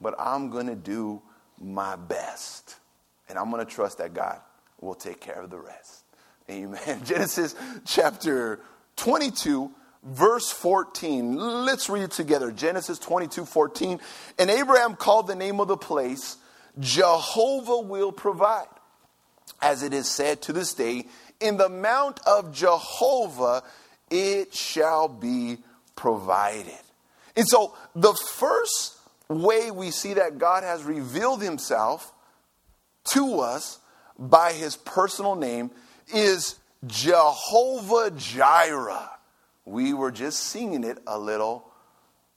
[0.00, 1.22] but I'm going to do
[1.60, 2.76] my best.
[3.28, 4.40] And I'm going to trust that God
[4.80, 6.04] will take care of the rest.
[6.50, 7.02] Amen.
[7.04, 8.60] Genesis chapter
[8.96, 9.70] 22,
[10.02, 11.36] verse 14.
[11.36, 12.50] Let's read it together.
[12.50, 14.00] Genesis 22, 14.
[14.38, 16.36] And Abraham called the name of the place
[16.78, 18.66] Jehovah will provide.
[19.60, 21.06] As it is said to this day,
[21.40, 23.62] in the mount of Jehovah
[24.10, 25.58] it shall be
[25.96, 26.78] provided.
[27.36, 28.96] And so the first
[29.28, 32.12] way we see that God has revealed himself
[33.12, 33.78] to us
[34.18, 35.70] by his personal name
[36.12, 39.10] is Jehovah Jireh.
[39.64, 41.70] We were just singing it a little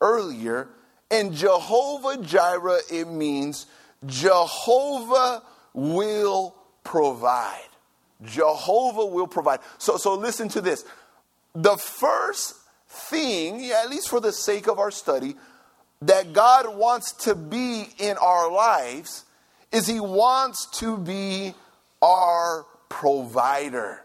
[0.02, 0.70] earlier.
[1.10, 3.68] And Jehovah Jireh, it means
[4.06, 5.44] Jehovah
[5.74, 7.68] will provide.
[8.24, 9.60] Jehovah will provide.
[9.78, 10.86] So, so listen to this.
[11.54, 12.56] The first
[12.88, 15.36] thing, at least for the sake of our study,
[16.02, 19.26] that God wants to be in our lives
[19.72, 21.54] is he wants to be
[22.02, 24.04] our provider.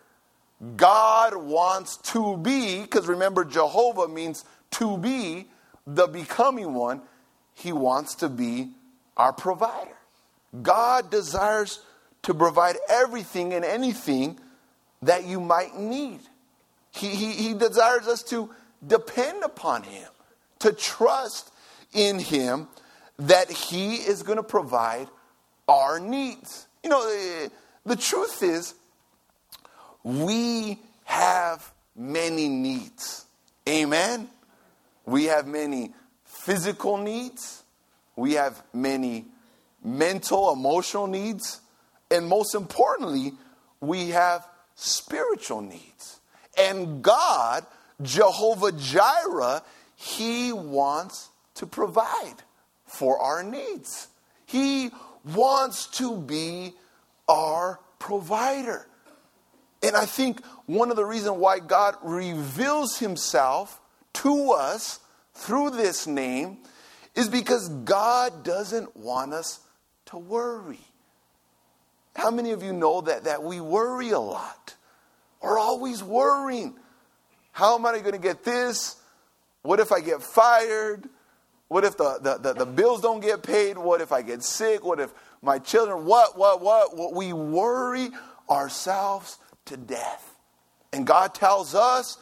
[0.77, 5.49] God wants to be, because remember, Jehovah means to be
[5.87, 7.03] the becoming one.
[7.55, 8.71] He wants to be
[9.17, 9.97] our provider.
[10.63, 11.81] God desires
[12.23, 14.39] to provide everything and anything
[15.03, 16.21] that you might need.
[16.91, 18.51] He, he, he desires us to
[18.87, 20.09] depend upon Him,
[20.61, 21.53] to trust
[21.93, 22.69] in Him
[23.19, 25.09] that He is going to provide
[25.69, 26.67] our needs.
[26.83, 27.49] You know, eh,
[27.85, 28.75] the truth is,
[30.03, 33.25] we have many needs.
[33.69, 34.29] Amen?
[35.05, 35.93] We have many
[36.25, 37.63] physical needs,
[38.15, 39.27] we have many
[39.83, 41.61] mental, emotional needs,
[42.11, 43.33] and most importantly,
[43.81, 46.21] we have spiritual needs.
[46.59, 47.67] And God,
[48.03, 49.63] Jehovah Jireh,
[49.97, 52.43] He wants to provide
[52.87, 54.09] for our needs.
[54.47, 54.91] He
[55.35, 56.75] wants to be
[57.29, 58.87] our provider.
[59.83, 63.81] And I think one of the reasons why God reveals himself
[64.15, 65.01] to us
[65.35, 66.59] through this name
[67.15, 69.61] is because God doesn't want us
[70.07, 70.81] to worry.
[72.15, 74.75] How many of you know that, that we worry a lot?
[75.43, 76.75] We're always worrying.
[77.53, 78.97] How am I going to get this?
[79.63, 81.09] What if I get fired?
[81.69, 83.77] What if the, the, the, the, bills don't get paid?
[83.77, 84.85] What if I get sick?
[84.85, 85.13] What if
[85.43, 86.97] my children, what, what, what?
[86.97, 87.15] what?
[87.15, 88.11] We worry
[88.49, 90.37] ourselves to death.
[90.93, 92.19] And God tells us,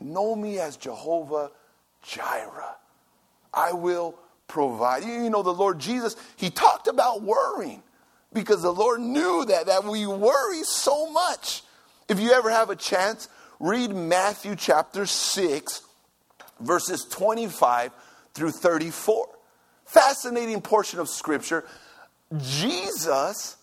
[0.00, 1.50] Know me as Jehovah
[2.02, 2.76] Jireh.
[3.54, 4.18] I will
[4.48, 5.04] provide.
[5.04, 7.82] You know, the Lord Jesus, He talked about worrying
[8.32, 11.62] because the Lord knew that, that we worry so much.
[12.08, 13.28] If you ever have a chance,
[13.60, 15.82] read Matthew chapter 6,
[16.60, 17.92] verses 25
[18.34, 19.28] through 34.
[19.84, 21.64] Fascinating portion of scripture.
[22.38, 23.56] Jesus,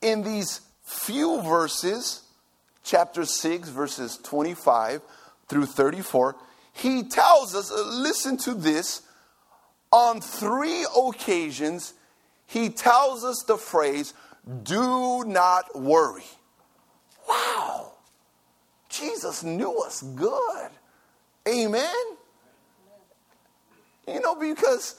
[0.00, 2.22] in these few verses,
[2.84, 5.02] chapter 6, verses 25
[5.48, 6.36] through 34,
[6.72, 9.02] he tells us, uh, listen to this,
[9.90, 11.94] on three occasions,
[12.46, 14.14] he tells us the phrase,
[14.62, 16.24] do not worry.
[17.28, 17.92] Wow.
[18.88, 20.70] Jesus knew us good.
[21.48, 21.94] Amen.
[24.06, 24.96] You know, because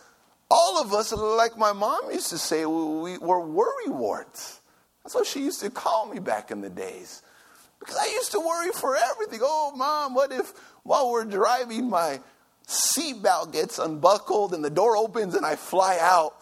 [0.49, 4.59] all of us, like my mom used to say, we were worry warts.
[5.03, 7.21] That's what she used to call me back in the days.
[7.79, 9.39] Because I used to worry for everything.
[9.41, 12.21] Oh, mom, what if while we're driving, my
[12.67, 16.33] seatbelt gets unbuckled and the door opens and I fly out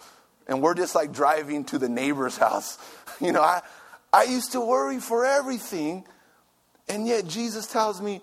[0.48, 2.78] and we're just like driving to the neighbor's house?
[3.20, 3.62] You know, I,
[4.12, 6.06] I used to worry for everything.
[6.90, 8.22] And yet Jesus tells me,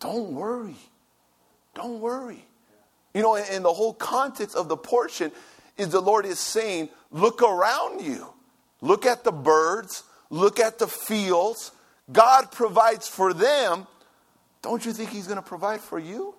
[0.00, 0.74] don't worry.
[1.76, 2.44] Don't worry.
[3.18, 5.32] You know, and the whole context of the portion
[5.76, 8.32] is the Lord is saying, look around you.
[8.80, 10.04] Look at the birds.
[10.30, 11.72] Look at the fields.
[12.12, 13.88] God provides for them.
[14.62, 16.32] Don't you think He's going to provide for you?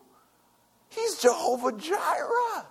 [0.88, 2.66] He's Jehovah Jireh.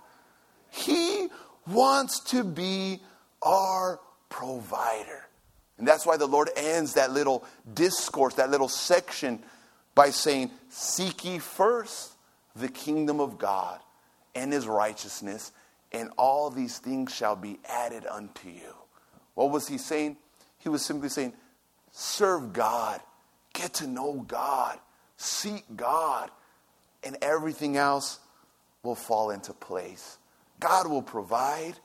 [0.71, 1.27] He
[1.67, 3.01] wants to be
[3.43, 3.99] our
[4.29, 5.27] provider.
[5.77, 7.45] And that's why the Lord ends that little
[7.75, 9.43] discourse, that little section,
[9.93, 12.13] by saying, Seek ye first
[12.55, 13.79] the kingdom of God
[14.35, 15.51] and his righteousness,
[15.91, 18.75] and all these things shall be added unto you.
[19.33, 20.17] What was he saying?
[20.57, 21.33] He was simply saying,
[21.91, 23.01] serve God,
[23.53, 24.77] get to know God,
[25.17, 26.29] seek God,
[27.03, 28.19] and everything else
[28.83, 30.17] will fall into place.
[30.59, 31.75] God will provide.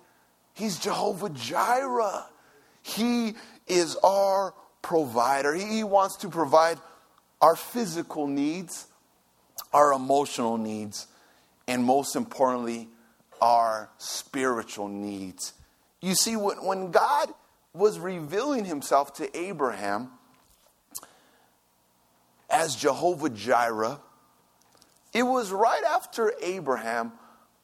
[0.53, 2.27] He's Jehovah Jireh.
[2.83, 3.35] He
[3.67, 5.55] is our provider.
[5.55, 6.79] He wants to provide
[7.41, 8.87] our physical needs,
[9.73, 11.07] our emotional needs,
[11.67, 12.89] and most importantly,
[13.41, 15.53] our spiritual needs.
[16.01, 17.29] You see, when God
[17.73, 20.11] was revealing himself to Abraham
[22.51, 24.01] as Jehovah Jireh,
[25.13, 27.13] it was right after Abraham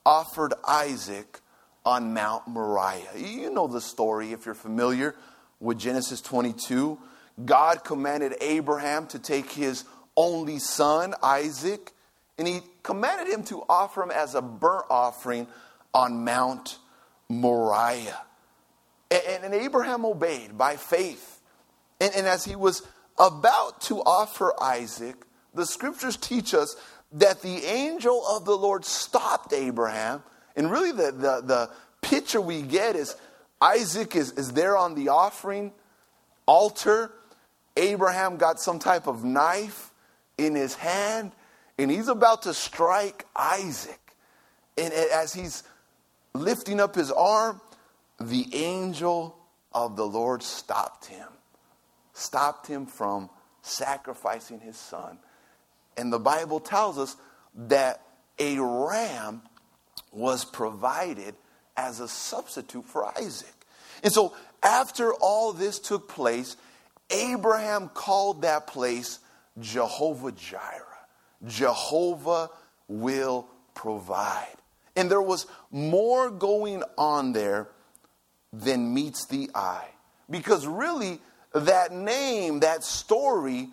[0.05, 1.41] offered Isaac
[1.85, 3.17] on Mount Moriah.
[3.17, 5.15] You know the story if you're familiar
[5.61, 6.99] with Genesis 22.
[7.45, 9.85] God commanded Abraham to take his
[10.17, 11.93] only son, Isaac,
[12.41, 15.47] and he commanded him to offer him as a burnt offering
[15.93, 16.79] on Mount
[17.29, 18.23] Moriah.
[19.11, 21.43] And, and Abraham obeyed by faith.
[22.01, 22.83] And, and as he was
[23.19, 25.17] about to offer Isaac,
[25.53, 26.77] the scriptures teach us
[27.13, 30.23] that the angel of the Lord stopped Abraham.
[30.57, 31.71] And really, the, the, the
[32.01, 33.17] picture we get is
[33.61, 35.73] Isaac is, is there on the offering
[36.47, 37.13] altar.
[37.77, 39.91] Abraham got some type of knife
[40.39, 41.33] in his hand
[41.83, 43.99] and he's about to strike Isaac.
[44.77, 45.63] And as he's
[46.35, 47.61] lifting up his arm,
[48.21, 49.37] the angel
[49.73, 51.29] of the Lord stopped him,
[52.13, 53.31] stopped him from
[53.63, 55.19] sacrificing his son.
[55.97, 57.17] And the Bible tells us
[57.55, 58.03] that
[58.39, 59.43] a ram
[60.13, 61.35] was provided
[61.77, 63.55] as a substitute for Isaac.
[64.03, 66.57] And so, after all this took place,
[67.11, 69.19] Abraham called that place
[69.59, 70.90] Jehovah Jireh.
[71.47, 72.51] Jehovah
[72.89, 74.57] will provide.
[74.97, 77.69] And there was more going on there
[78.53, 79.89] than meets the eye.
[80.29, 81.21] Because really,
[81.55, 83.69] that name, that story,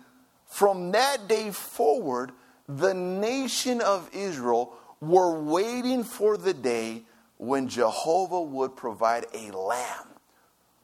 [0.46, 2.32] from that day forward,
[2.68, 7.02] the nation of Israel were waiting for the day
[7.36, 10.06] when Jehovah would provide a lamb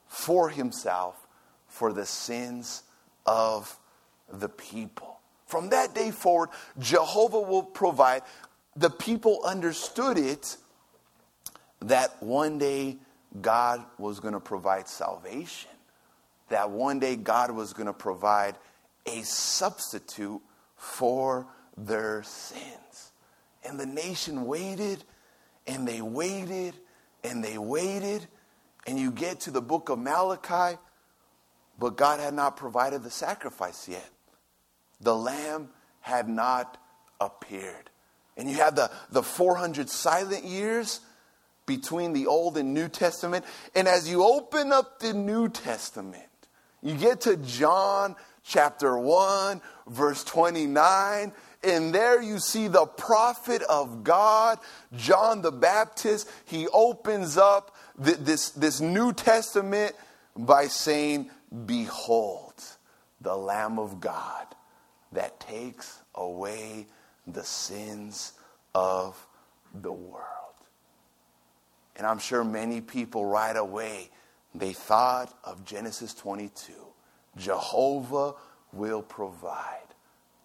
[0.07, 1.26] for himself
[1.66, 2.85] for the sins
[3.26, 3.76] of
[4.32, 5.14] the people.
[5.55, 6.48] From that day forward,
[6.80, 8.22] Jehovah will provide.
[8.74, 10.57] The people understood it
[11.78, 12.96] that one day
[13.40, 15.70] God was going to provide salvation,
[16.48, 18.57] that one day God was going to provide
[19.07, 20.40] a substitute
[20.74, 21.46] for
[21.76, 23.12] their sins.
[23.62, 25.05] And the nation waited
[25.68, 26.74] and they waited
[27.22, 28.26] and they waited.
[28.88, 30.78] And you get to the book of Malachi,
[31.78, 34.11] but God had not provided the sacrifice yet.
[35.05, 35.68] The lamb
[36.00, 36.78] had not
[37.20, 37.90] appeared.
[38.36, 41.00] And you have the, the 400 silent years
[41.66, 43.44] between the Old and New Testament.
[43.74, 46.24] And as you open up the New Testament,
[46.82, 51.32] you get to John chapter 1, verse 29,
[51.62, 54.59] and there you see the prophet of God,
[54.96, 56.30] John the Baptist.
[56.46, 59.94] He opens up this, this New Testament
[60.36, 61.30] by saying,
[61.64, 62.55] Behold,
[63.20, 64.46] the Lamb of God
[65.15, 66.87] that takes away
[67.27, 68.33] the sins
[68.75, 69.27] of
[69.73, 70.25] the world.
[71.97, 74.11] And I'm sure many people right away,
[74.55, 76.73] they thought of Genesis 22.
[77.37, 78.35] Jehovah
[78.73, 79.79] will provide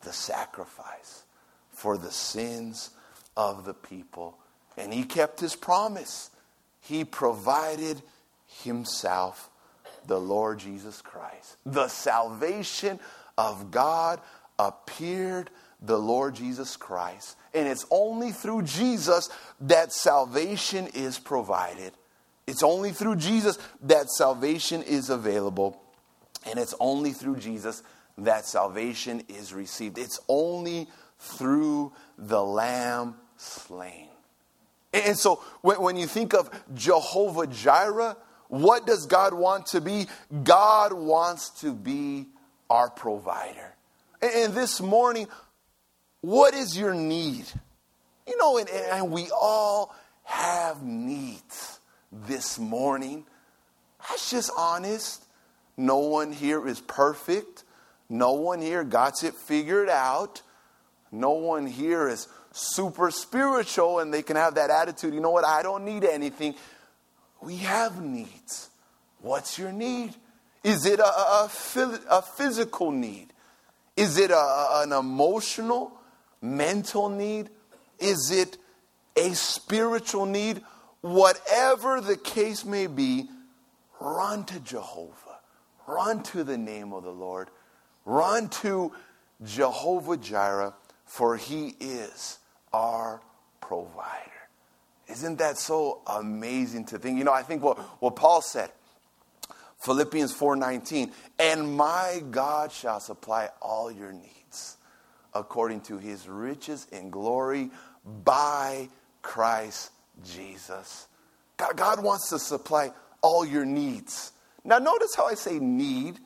[0.02, 1.24] the sacrifice
[1.72, 2.92] for the sins
[3.36, 4.38] of the people.
[4.78, 6.30] And he kept his promise.
[6.82, 8.02] He provided
[8.64, 9.50] himself,
[10.06, 11.58] the Lord Jesus Christ.
[11.66, 13.00] The salvation
[13.38, 14.20] of God
[14.60, 15.49] appeared,
[15.82, 17.38] the Lord Jesus Christ.
[17.53, 19.30] And it's only through Jesus
[19.62, 21.93] that salvation is provided.
[22.45, 25.82] It's only through Jesus that salvation is available.
[26.45, 27.82] And it's only through Jesus
[28.18, 29.97] that salvation is received.
[29.97, 30.89] It's only
[31.20, 34.07] through the Lamb slain.
[34.93, 40.07] And so when, you think of Jehovah Jireh, what does God want to be?
[40.43, 42.28] God wants to be
[42.70, 43.76] our provider.
[44.22, 45.28] And this morning,
[46.22, 47.46] what is your need?
[48.28, 51.80] You know, and, and we all have needs
[52.12, 53.26] this morning.
[54.08, 55.24] That's just honest.
[55.78, 57.64] No one here is perfect.
[58.10, 60.42] No one here got it figured out.
[61.12, 65.46] No one here is super spiritual and they can have that attitude, you know what,
[65.46, 66.56] I don't need anything.
[67.42, 68.70] We have needs.
[69.22, 70.14] What's your need?
[70.64, 71.50] Is it a, a,
[72.10, 73.34] a physical need?
[74.00, 75.91] Is it a, an emotional,
[76.41, 77.50] mental need?
[78.00, 78.58] Is it
[79.18, 80.62] a spiritual need?
[81.02, 83.28] Whatever the case may be,
[84.00, 85.39] run to Jehovah.
[85.86, 87.50] Run to the name of the Lord.
[88.06, 88.93] Run to
[89.43, 92.39] Jehovah Jireh, for he is
[92.72, 93.22] our
[93.60, 94.32] provider.
[95.10, 97.18] Isn't that so amazing to think?
[97.18, 98.72] You know, I think what, what Paul said,
[99.80, 104.78] Philippians 4:19, and my God shall supply all your needs
[105.34, 107.72] according to his riches in glory
[108.24, 108.90] by
[109.22, 109.92] Christ
[110.26, 111.08] Jesus.
[111.58, 114.32] God, God wants to supply all your needs.
[114.64, 116.20] Now, notice how I say need,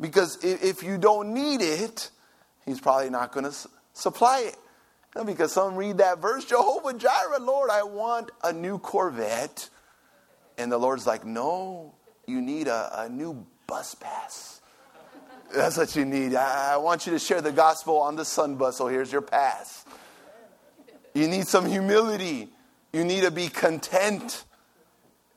[0.00, 2.10] because if you don't need it,
[2.64, 3.54] He's probably not going to
[3.92, 4.56] supply it.
[5.26, 9.68] because some read that verse, Jehovah Jireh, Lord, I want a new Corvette.
[10.56, 11.94] And the Lord's like, no,
[12.26, 14.60] you need a, a new bus pass.
[15.54, 16.34] That's what you need.
[16.34, 19.22] I, I want you to share the gospel on the sun bus, so here's your
[19.22, 19.84] pass.
[21.14, 22.48] You need some humility.
[22.92, 24.44] You need to be content.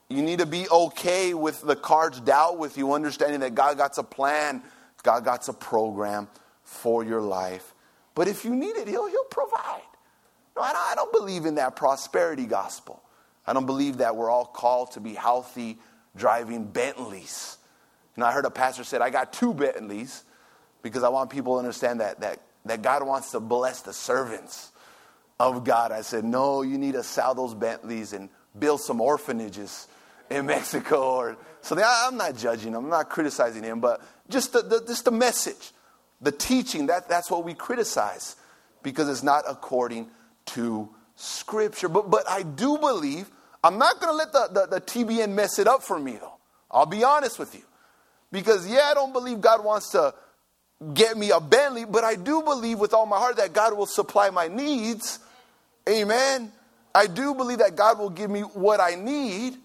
[0.10, 3.98] You need to be okay with the cards dealt with you, understanding that God got
[3.98, 4.64] a plan,
[5.04, 6.28] God got a program
[6.64, 7.74] for your life.
[8.16, 9.82] But if you need it, He'll, he'll provide.
[10.56, 13.04] No, I don't, I don't believe in that prosperity gospel.
[13.46, 15.78] I don't believe that we're all called to be healthy
[16.18, 17.58] driving Bentleys.
[18.16, 20.24] And I heard a pastor said, I got two Bentleys
[20.82, 24.72] because I want people to understand that, that, that God wants to bless the servants
[25.40, 25.92] of God.
[25.92, 29.88] I said, no, you need to sell those Bentleys and build some orphanages
[30.30, 31.02] in Mexico.
[31.02, 35.06] Or, so I'm not judging him, I'm not criticizing him, but just the, the, just
[35.06, 35.72] the message,
[36.22, 38.36] the teaching, that, that's what we criticize
[38.84, 40.10] because it's not according
[40.48, 41.90] to Scripture.
[41.90, 43.30] But, but I do believe,
[43.64, 46.36] I'm not going to let the, the, the TBN mess it up for me, though.
[46.70, 47.64] I'll be honest with you.
[48.32, 50.14] Because, yeah, I don't believe God wants to
[50.94, 53.86] get me a Bentley, but I do believe with all my heart that God will
[53.86, 55.20] supply my needs.
[55.88, 56.52] Amen.
[56.94, 59.58] I do believe that God will give me what I need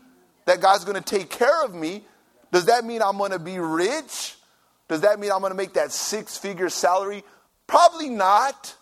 [0.45, 2.03] that God's going to take care of me,
[2.51, 4.37] does that mean I'm going to be rich?
[4.89, 7.25] Does that mean I'm going to make that six figure salary?
[7.67, 8.77] Probably not.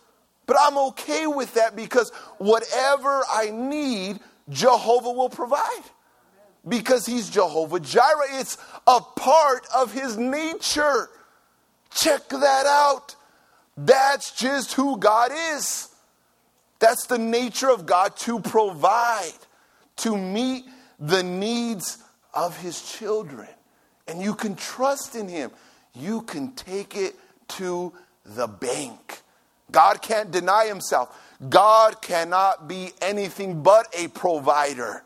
[0.47, 4.19] But I'm okay with that because whatever I need,
[4.51, 5.85] Jehovah will provide.
[6.67, 8.27] Because he's Jehovah Jireh.
[8.33, 11.09] It's a part of his nature.
[11.95, 13.17] Check that out.
[13.77, 15.89] That's just who God is.
[16.79, 19.33] That's the nature of God to provide,
[19.97, 20.65] to meet
[20.99, 21.99] the needs
[22.35, 23.49] of his children.
[24.07, 25.51] And you can trust in him.
[25.95, 27.17] You can take it
[27.49, 27.93] to
[28.25, 29.23] the bank.
[29.71, 31.17] God can't deny himself.
[31.49, 35.03] God cannot be anything but a provider.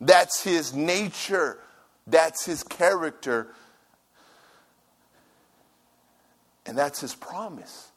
[0.00, 1.58] That's his nature,
[2.06, 3.48] that's his character,
[6.64, 7.90] and that's his promise.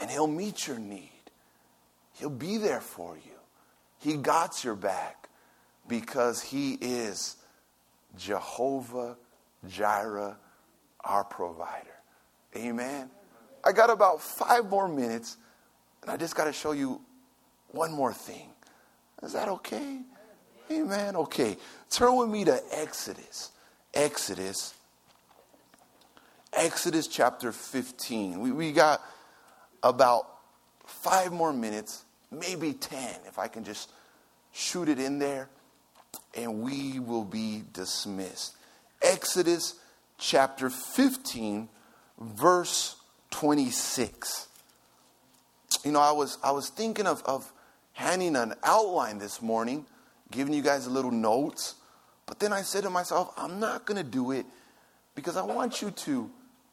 [0.00, 1.10] And he'll meet your need,
[2.14, 3.32] he'll be there for you.
[3.98, 5.28] He got your back
[5.86, 7.36] because he is
[8.16, 9.16] Jehovah
[9.68, 10.36] Jireh,
[11.04, 11.86] our provider.
[12.56, 13.10] Amen.
[13.64, 15.36] I got about five more minutes,
[16.02, 17.00] and I just got to show you
[17.68, 18.48] one more thing.
[19.22, 20.00] Is that okay?
[20.70, 21.16] Amen.
[21.16, 21.56] Okay.
[21.90, 23.50] Turn with me to Exodus.
[23.94, 24.74] Exodus.
[26.52, 28.40] Exodus chapter 15.
[28.40, 29.00] We, we got
[29.82, 30.26] about
[30.84, 33.90] five more minutes, maybe 10, if I can just
[34.52, 35.48] shoot it in there,
[36.34, 38.54] and we will be dismissed.
[39.00, 39.76] Exodus
[40.18, 41.68] chapter 15,
[42.20, 42.96] verse
[43.30, 44.48] 26.
[45.84, 47.52] You know, I was, I was thinking of, of
[47.92, 49.84] handing an outline this morning,
[50.30, 51.74] giving you guys a little notes,
[52.26, 54.46] but then I said to myself, I'm not going to do it
[55.14, 56.30] because I want you to,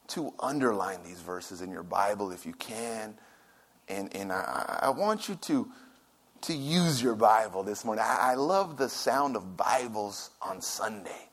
[0.10, 3.16] to underline these verses in your Bible if you can.
[3.88, 5.68] And, and I, I want you to,
[6.42, 8.04] to use your Bible this morning.
[8.08, 11.30] I, I love the sound of Bibles on Sunday.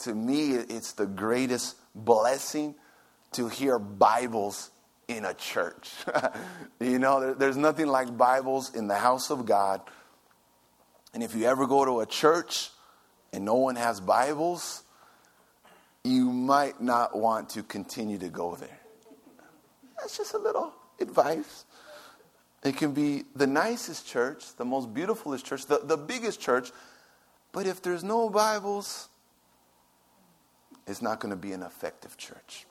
[0.00, 2.74] To me, it's the greatest blessing
[3.32, 4.70] to hear Bibles
[5.16, 5.90] in a church.
[6.80, 9.80] you know, there, there's nothing like Bibles in the house of God.
[11.12, 12.70] And if you ever go to a church
[13.32, 14.84] and no one has Bibles,
[16.04, 18.80] you might not want to continue to go there.
[19.98, 21.64] That's just a little advice.
[22.62, 26.70] It can be the nicest church, the most beautifulest church, the, the biggest church,
[27.52, 29.08] but if there's no Bibles,
[30.86, 32.66] it's not going to be an effective church.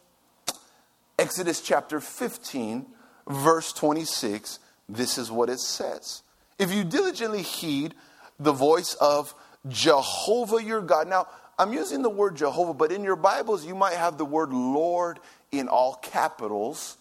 [1.19, 2.85] Exodus chapter 15,
[3.27, 6.23] verse 26, this is what it says.
[6.57, 7.93] If you diligently heed
[8.39, 9.35] the voice of
[9.67, 11.07] Jehovah your God.
[11.07, 14.53] Now, I'm using the word Jehovah, but in your Bibles, you might have the word
[14.53, 15.19] Lord
[15.51, 16.97] in all capitals.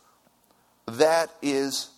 [0.86, 1.90] That is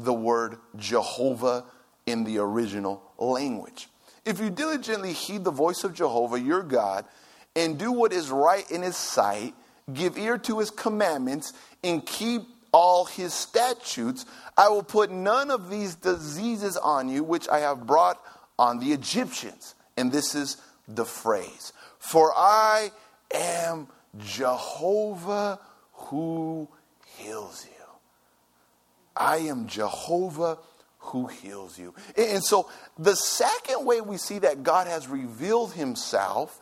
[0.00, 1.64] the word Jehovah
[2.04, 3.88] in the original language.
[4.24, 7.04] If you diligently heed the voice of Jehovah your God
[7.54, 9.54] and do what is right in his sight,
[9.92, 11.52] give ear to his commandments,
[11.82, 14.24] and keep all his statutes,
[14.56, 18.20] I will put none of these diseases on you which I have brought
[18.58, 19.74] on the Egyptians.
[19.96, 20.56] And this is
[20.88, 22.90] the phrase For I
[23.34, 25.60] am Jehovah
[25.92, 26.68] who
[27.16, 27.84] heals you.
[29.16, 30.58] I am Jehovah
[30.98, 31.94] who heals you.
[32.16, 36.58] And so the second way we see that God has revealed himself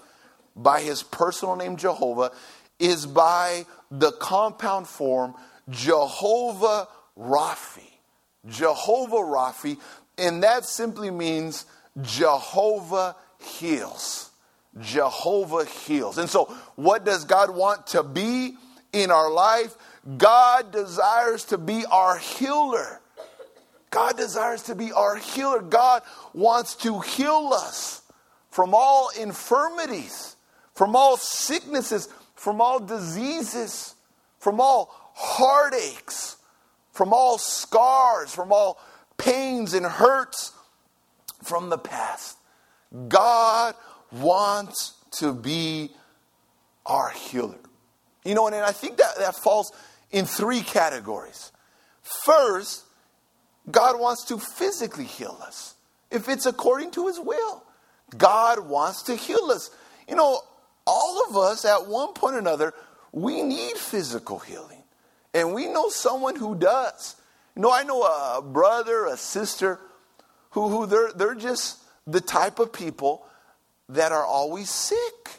[0.57, 2.33] by his personal name Jehovah
[2.81, 5.35] is by the compound form
[5.69, 7.85] Jehovah Raphi.
[8.49, 9.79] Jehovah Raphi,
[10.17, 11.67] and that simply means
[12.01, 14.31] Jehovah heals.
[14.81, 16.19] Jehovah heals.
[16.19, 18.57] And so, what does God want to be
[18.93, 19.77] in our life?
[20.17, 23.01] God desires to be our healer.
[23.91, 25.61] God desires to be our healer.
[25.61, 26.03] God
[26.33, 28.03] wants to heal us
[28.51, 30.37] from all infirmities,
[30.75, 32.09] from all sicknesses,
[32.41, 33.95] from all diseases,
[34.39, 36.39] from all heartaches,
[36.91, 38.81] from all scars, from all
[39.19, 40.53] pains and hurts
[41.43, 42.39] from the past.
[43.09, 43.75] God
[44.11, 45.91] wants to be
[46.87, 47.59] our healer.
[48.25, 49.71] You know, and I think that, that falls
[50.11, 51.53] in three categories.
[52.25, 52.87] First,
[53.71, 55.75] God wants to physically heal us
[56.11, 57.65] if it's according to his will.
[58.17, 59.71] God wants to heal us.
[60.09, 60.41] You know,
[60.91, 62.75] all of us at one point or another,
[63.13, 64.83] we need physical healing.
[65.33, 67.15] And we know someone who does.
[67.55, 69.79] You know, I know a brother, a sister,
[70.51, 73.25] who, who they're, they're just the type of people
[73.91, 75.31] that are always sick.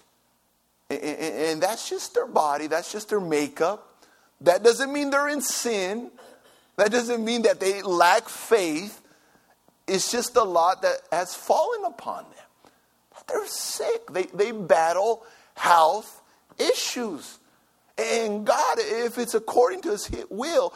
[0.89, 4.05] And, and, and that's just their body, that's just their makeup.
[4.39, 6.11] That doesn't mean they're in sin.
[6.77, 9.01] That doesn't mean that they lack faith.
[9.85, 12.45] It's just a lot that has fallen upon them.
[13.27, 14.07] They're sick.
[14.11, 15.25] They, they battle
[15.61, 16.23] health
[16.57, 17.37] issues.
[17.97, 20.73] And God, if it's according to his will,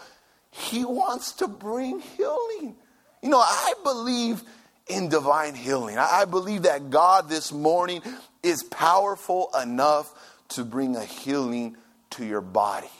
[0.51, 2.75] he wants to bring healing.
[3.23, 4.43] You know, I believe
[4.87, 5.97] in divine healing.
[5.97, 8.03] I believe that God this morning
[8.43, 10.13] is powerful enough
[10.49, 11.77] to bring a healing
[12.11, 12.91] to your body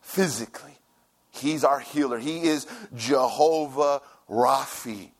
[0.00, 0.78] physically.
[1.30, 2.18] He's our healer.
[2.18, 5.10] He is Jehovah Raphi.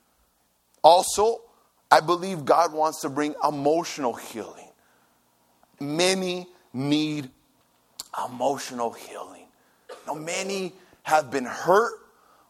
[0.82, 1.42] Also,
[1.90, 4.65] I believe God wants to bring emotional healing.
[5.80, 7.30] Many need
[8.28, 9.46] emotional healing.
[10.06, 10.72] Now, many
[11.02, 11.94] have been hurt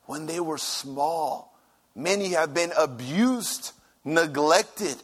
[0.06, 1.56] when they were small.
[1.94, 3.72] Many have been abused,
[4.04, 4.96] neglected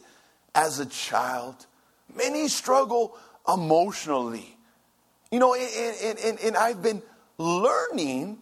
[0.55, 1.65] as a child.
[2.15, 3.17] Many struggle
[3.47, 4.55] emotionally.
[5.31, 7.01] You know, and, and, and I've been
[7.37, 8.37] learning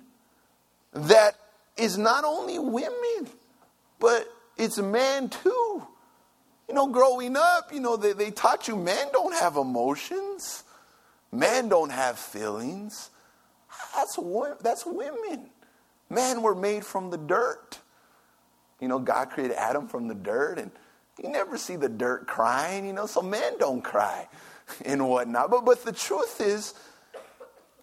[0.94, 1.36] that
[1.78, 3.30] it's not only women,
[4.00, 4.28] but
[4.58, 5.88] it's men too.
[6.72, 10.64] You know, growing up, you know, they, they taught you men don't have emotions,
[11.30, 13.10] men don't have feelings.
[13.94, 14.18] That's,
[14.62, 15.50] that's women.
[16.10, 17.78] Men were made from the dirt.
[18.80, 20.72] You know, God created Adam from the dirt, and
[21.22, 24.30] you never see the dirt crying, you know, so men don't cry
[24.86, 25.52] and whatnot.
[25.52, 26.74] But, but the truth is,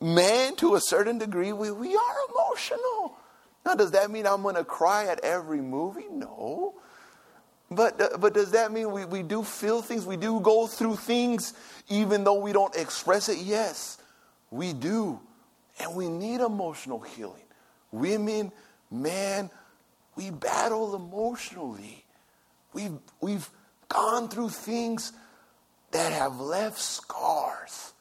[0.00, 3.18] man, to a certain degree, we, we are emotional.
[3.66, 6.06] Now, does that mean I'm going to cry at every movie?
[6.10, 6.80] No.
[7.70, 10.06] But, uh, but does that mean we, we do feel things?
[10.06, 11.52] We do go through things
[11.88, 13.38] even though we don't express it?
[13.38, 13.98] Yes,
[14.50, 15.20] we do.
[15.80, 17.42] And we need emotional healing.
[17.92, 18.52] Women,
[18.90, 19.50] man,
[20.16, 22.04] we battle emotionally.
[22.72, 23.48] We've, we've
[23.88, 25.12] gone through things
[25.92, 27.92] that have left scars.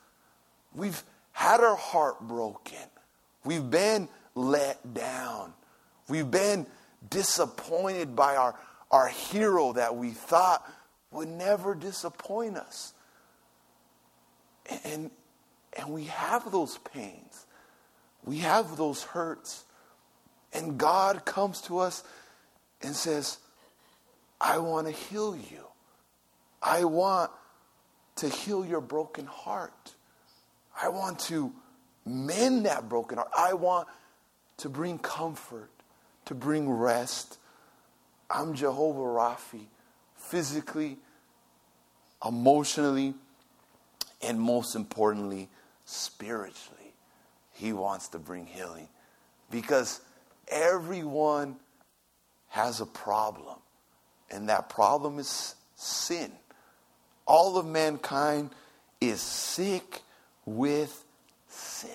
[0.74, 1.02] We've
[1.32, 2.78] had our heart broken.
[3.44, 5.54] We've been let down.
[6.10, 6.66] We've been
[7.10, 8.56] disappointed by our,
[8.92, 10.70] our hero that we thought
[11.12, 12.94] would never disappoint us.
[14.84, 15.12] And,
[15.78, 17.46] and we have those pains.
[18.24, 19.64] We have those hurts.
[20.54, 22.04] And God comes to us
[22.82, 23.38] and says,
[24.40, 25.66] I want to heal you.
[26.62, 27.32] I want
[28.18, 29.94] to heal your broken heart.
[30.80, 31.54] I want to
[32.06, 33.32] mend that broken heart.
[33.38, 33.88] I want
[34.58, 35.70] to bring comfort,
[36.26, 37.38] to bring rest.
[38.30, 39.68] I'm Jehovah Raphi,
[40.18, 40.98] physically,
[42.26, 43.14] emotionally,
[44.22, 45.50] and most importantly,
[45.86, 46.94] spiritually.
[47.54, 48.90] He wants to bring healing
[49.50, 50.02] because
[50.48, 51.56] everyone
[52.50, 53.60] has a problem,
[54.30, 56.32] and that problem is sin.
[57.26, 58.52] All of mankind
[59.00, 60.02] is sick
[60.46, 61.04] with
[61.48, 61.92] sin.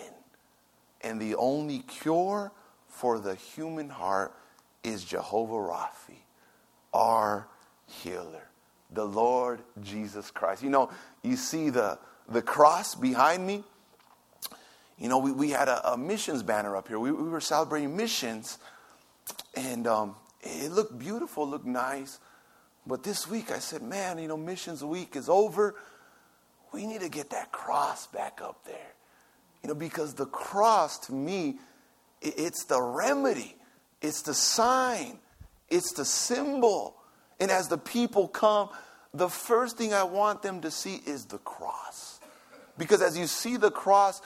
[1.01, 2.53] And the only cure
[2.89, 4.33] for the human heart
[4.85, 6.18] is Jehovah Raphi,
[6.93, 7.49] our
[7.87, 8.49] healer,
[8.91, 10.62] the Lord Jesus Christ.
[10.62, 10.91] You know,
[11.22, 13.64] you see the, the cross behind me.
[14.99, 16.99] You know, we, we had a, a missions banner up here.
[16.99, 18.59] We, we were celebrating missions,
[19.55, 22.18] and um, it looked beautiful, looked nice.
[22.87, 25.76] But this week I said, man, you know, missions week is over.
[26.72, 28.95] We need to get that cross back up there.
[29.62, 31.59] You know, because the cross to me,
[32.20, 33.55] it's the remedy,
[34.03, 35.19] it's the sign,
[35.71, 36.97] it's the symbol.
[37.41, 38.69] And as the people come,
[39.15, 42.21] the first thing I want them to see is the cross.
[42.79, 44.21] Because as you see the cross,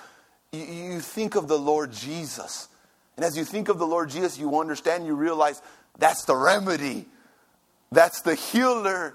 [0.53, 2.69] you, you think of the Lord Jesus.
[3.17, 5.63] And as you think of the Lord Jesus, you understand, you realize
[5.99, 7.07] that's the remedy,
[7.91, 9.15] that's the healer,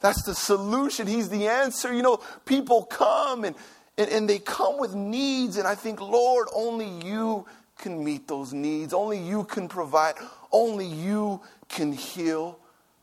[0.00, 1.06] that's the solution.
[1.06, 1.92] He's the answer.
[1.92, 3.56] You know, people come and,
[3.96, 7.46] and, and they come with needs, and I think, Lord, only you
[7.78, 8.92] can meet those needs.
[8.92, 10.14] Only you can provide.
[10.52, 12.58] Only you can heal.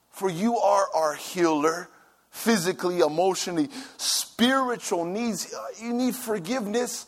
[0.09, 1.89] For you are our healer
[2.29, 5.53] physically, emotionally, spiritual needs.
[5.81, 7.05] You need forgiveness.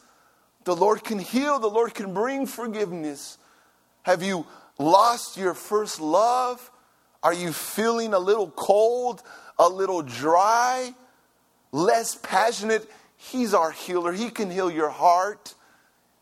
[0.64, 3.38] The Lord can heal, the Lord can bring forgiveness.
[4.04, 4.46] Have you
[4.80, 6.72] lost your first love?
[7.22, 9.24] Are you feeling a little cold,
[9.58, 10.94] a little dry,
[11.72, 12.90] less passionate?
[13.18, 14.12] He's our healer.
[14.12, 15.56] He can heal your heart,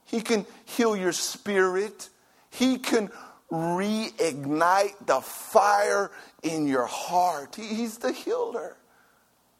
[0.05, 2.09] He can heal your spirit,
[2.49, 3.09] He can
[3.51, 6.11] reignite the fire
[6.41, 7.55] in your heart.
[7.55, 8.75] He's the healer.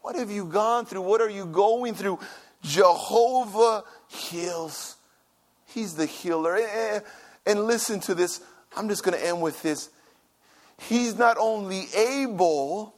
[0.01, 1.01] What have you gone through?
[1.01, 2.19] What are you going through?
[2.63, 4.97] Jehovah heals.
[5.67, 6.59] He's the healer.
[7.45, 8.41] And listen to this.
[8.75, 9.89] I'm just going to end with this.
[10.79, 12.95] He's not only able,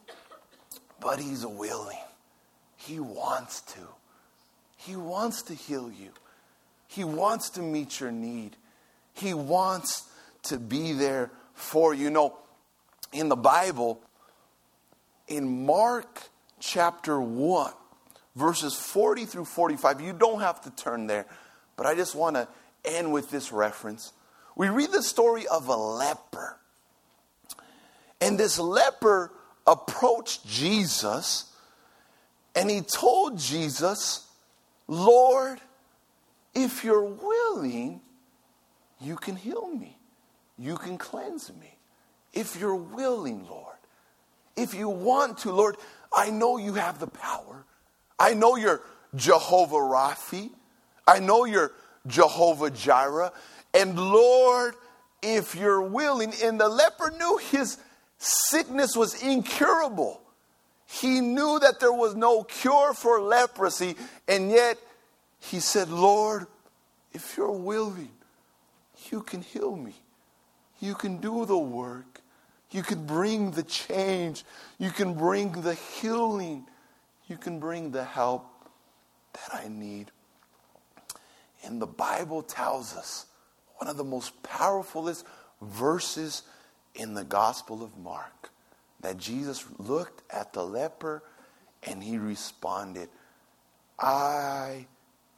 [0.99, 1.97] but he's willing.
[2.77, 3.79] He wants to.
[4.77, 6.09] He wants to heal you.
[6.95, 8.55] He wants to meet your need.
[9.13, 10.09] He wants
[10.43, 12.05] to be there for you.
[12.05, 12.37] you know,
[13.11, 14.01] in the Bible,
[15.27, 16.23] in Mark
[16.59, 17.73] chapter 1,
[18.35, 20.01] verses 40 through 45.
[20.01, 21.25] You don't have to turn there,
[21.75, 22.47] but I just want to
[22.85, 24.13] end with this reference.
[24.55, 26.57] We read the story of a leper.
[28.21, 29.31] And this leper
[29.67, 31.51] approached Jesus
[32.55, 34.27] and he told Jesus,
[34.87, 35.59] Lord,
[36.55, 38.01] if you're willing,
[39.01, 39.99] you can heal me.
[40.57, 41.77] You can cleanse me.
[42.33, 43.75] If you're willing, Lord.
[44.55, 45.75] If you want to, Lord,
[46.13, 47.65] I know you have the power.
[48.17, 48.81] I know you're
[49.15, 50.49] Jehovah Raphi.
[51.05, 51.73] I know you're
[52.07, 53.33] Jehovah Jireh.
[53.73, 54.75] And Lord,
[55.21, 57.77] if you're willing, and the leper knew his
[58.17, 60.21] sickness was incurable.
[60.87, 63.95] He knew that there was no cure for leprosy,
[64.27, 64.77] and yet
[65.51, 66.47] he said, Lord,
[67.13, 68.11] if you're willing,
[69.11, 69.93] you can heal me.
[70.79, 72.21] You can do the work.
[72.71, 74.43] You can bring the change.
[74.79, 76.65] You can bring the healing.
[77.27, 78.45] You can bring the help
[79.33, 80.11] that I need.
[81.63, 83.27] And the Bible tells us
[83.77, 85.25] one of the most powerfulest
[85.61, 86.43] verses
[86.95, 88.49] in the Gospel of Mark
[89.01, 91.23] that Jesus looked at the leper
[91.83, 93.09] and he responded,
[93.99, 94.87] I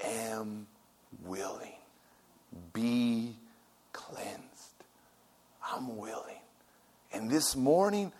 [0.04, 0.68] am
[1.24, 1.74] willing.
[2.74, 3.36] Be
[3.94, 4.38] cleansed.
[5.72, 6.40] I'm willing.
[7.14, 8.12] And this morning,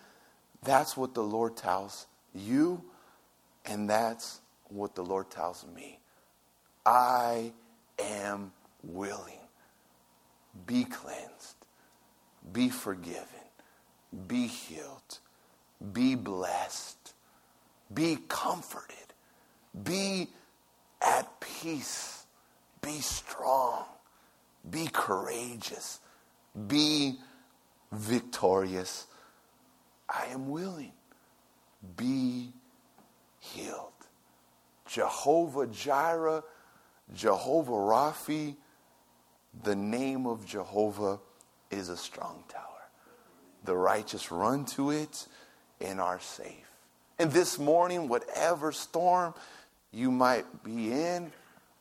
[0.64, 2.84] that's what the Lord tells you,
[3.66, 6.00] and that's what the Lord tells me.
[6.86, 7.52] I
[8.00, 8.52] am
[8.84, 9.40] willing.
[10.66, 11.56] Be cleansed.
[12.52, 13.26] Be forgiven.
[14.28, 15.20] Be healed.
[15.94, 17.14] Be blessed.
[17.94, 18.96] Be comforted.
[19.84, 20.30] Be
[21.02, 22.26] at peace.
[22.82, 23.86] Be strong.
[24.70, 26.00] Be courageous.
[26.68, 27.20] Be
[27.92, 29.08] victorious.
[30.10, 30.94] I am willing.
[31.96, 32.52] Be
[33.40, 33.92] healed.
[34.88, 36.44] Jehovah Jireh,
[37.14, 38.56] Jehovah Raphi,
[39.64, 41.20] the name of Jehovah
[41.72, 42.64] is a strong tower.
[43.64, 45.28] The righteous run to it
[45.82, 46.72] and are safe.
[47.20, 49.34] And this morning, whatever storm
[49.98, 51.32] you might be in,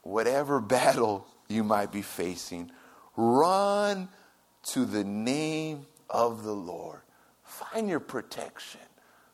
[0.02, 2.70] whatever battle you might be facing,
[3.14, 4.08] run
[4.62, 7.00] to the name of the Lord.
[7.44, 8.80] Find your protection,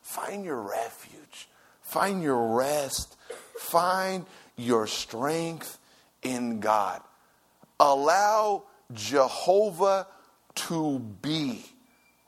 [0.02, 1.48] find your refuge,
[1.80, 3.16] find your rest,
[3.58, 4.26] find
[4.56, 5.78] your strength
[6.22, 7.00] in God.
[7.80, 10.06] Allow Jehovah
[10.54, 11.64] to be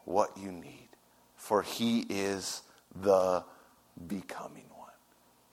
[0.05, 0.89] what you need,
[1.37, 2.63] for he is
[2.95, 3.45] the
[4.07, 4.91] becoming one.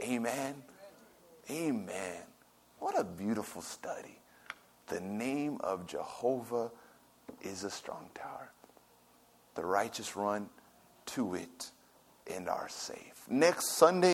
[0.01, 0.55] Amen.
[1.49, 2.21] Amen.
[2.79, 4.19] What a beautiful study.
[4.87, 6.71] The name of Jehovah
[7.41, 8.51] is a strong tower.
[9.55, 10.49] The righteous run
[11.07, 11.71] to it
[12.33, 13.25] and are safe.
[13.29, 14.09] Next Sunday,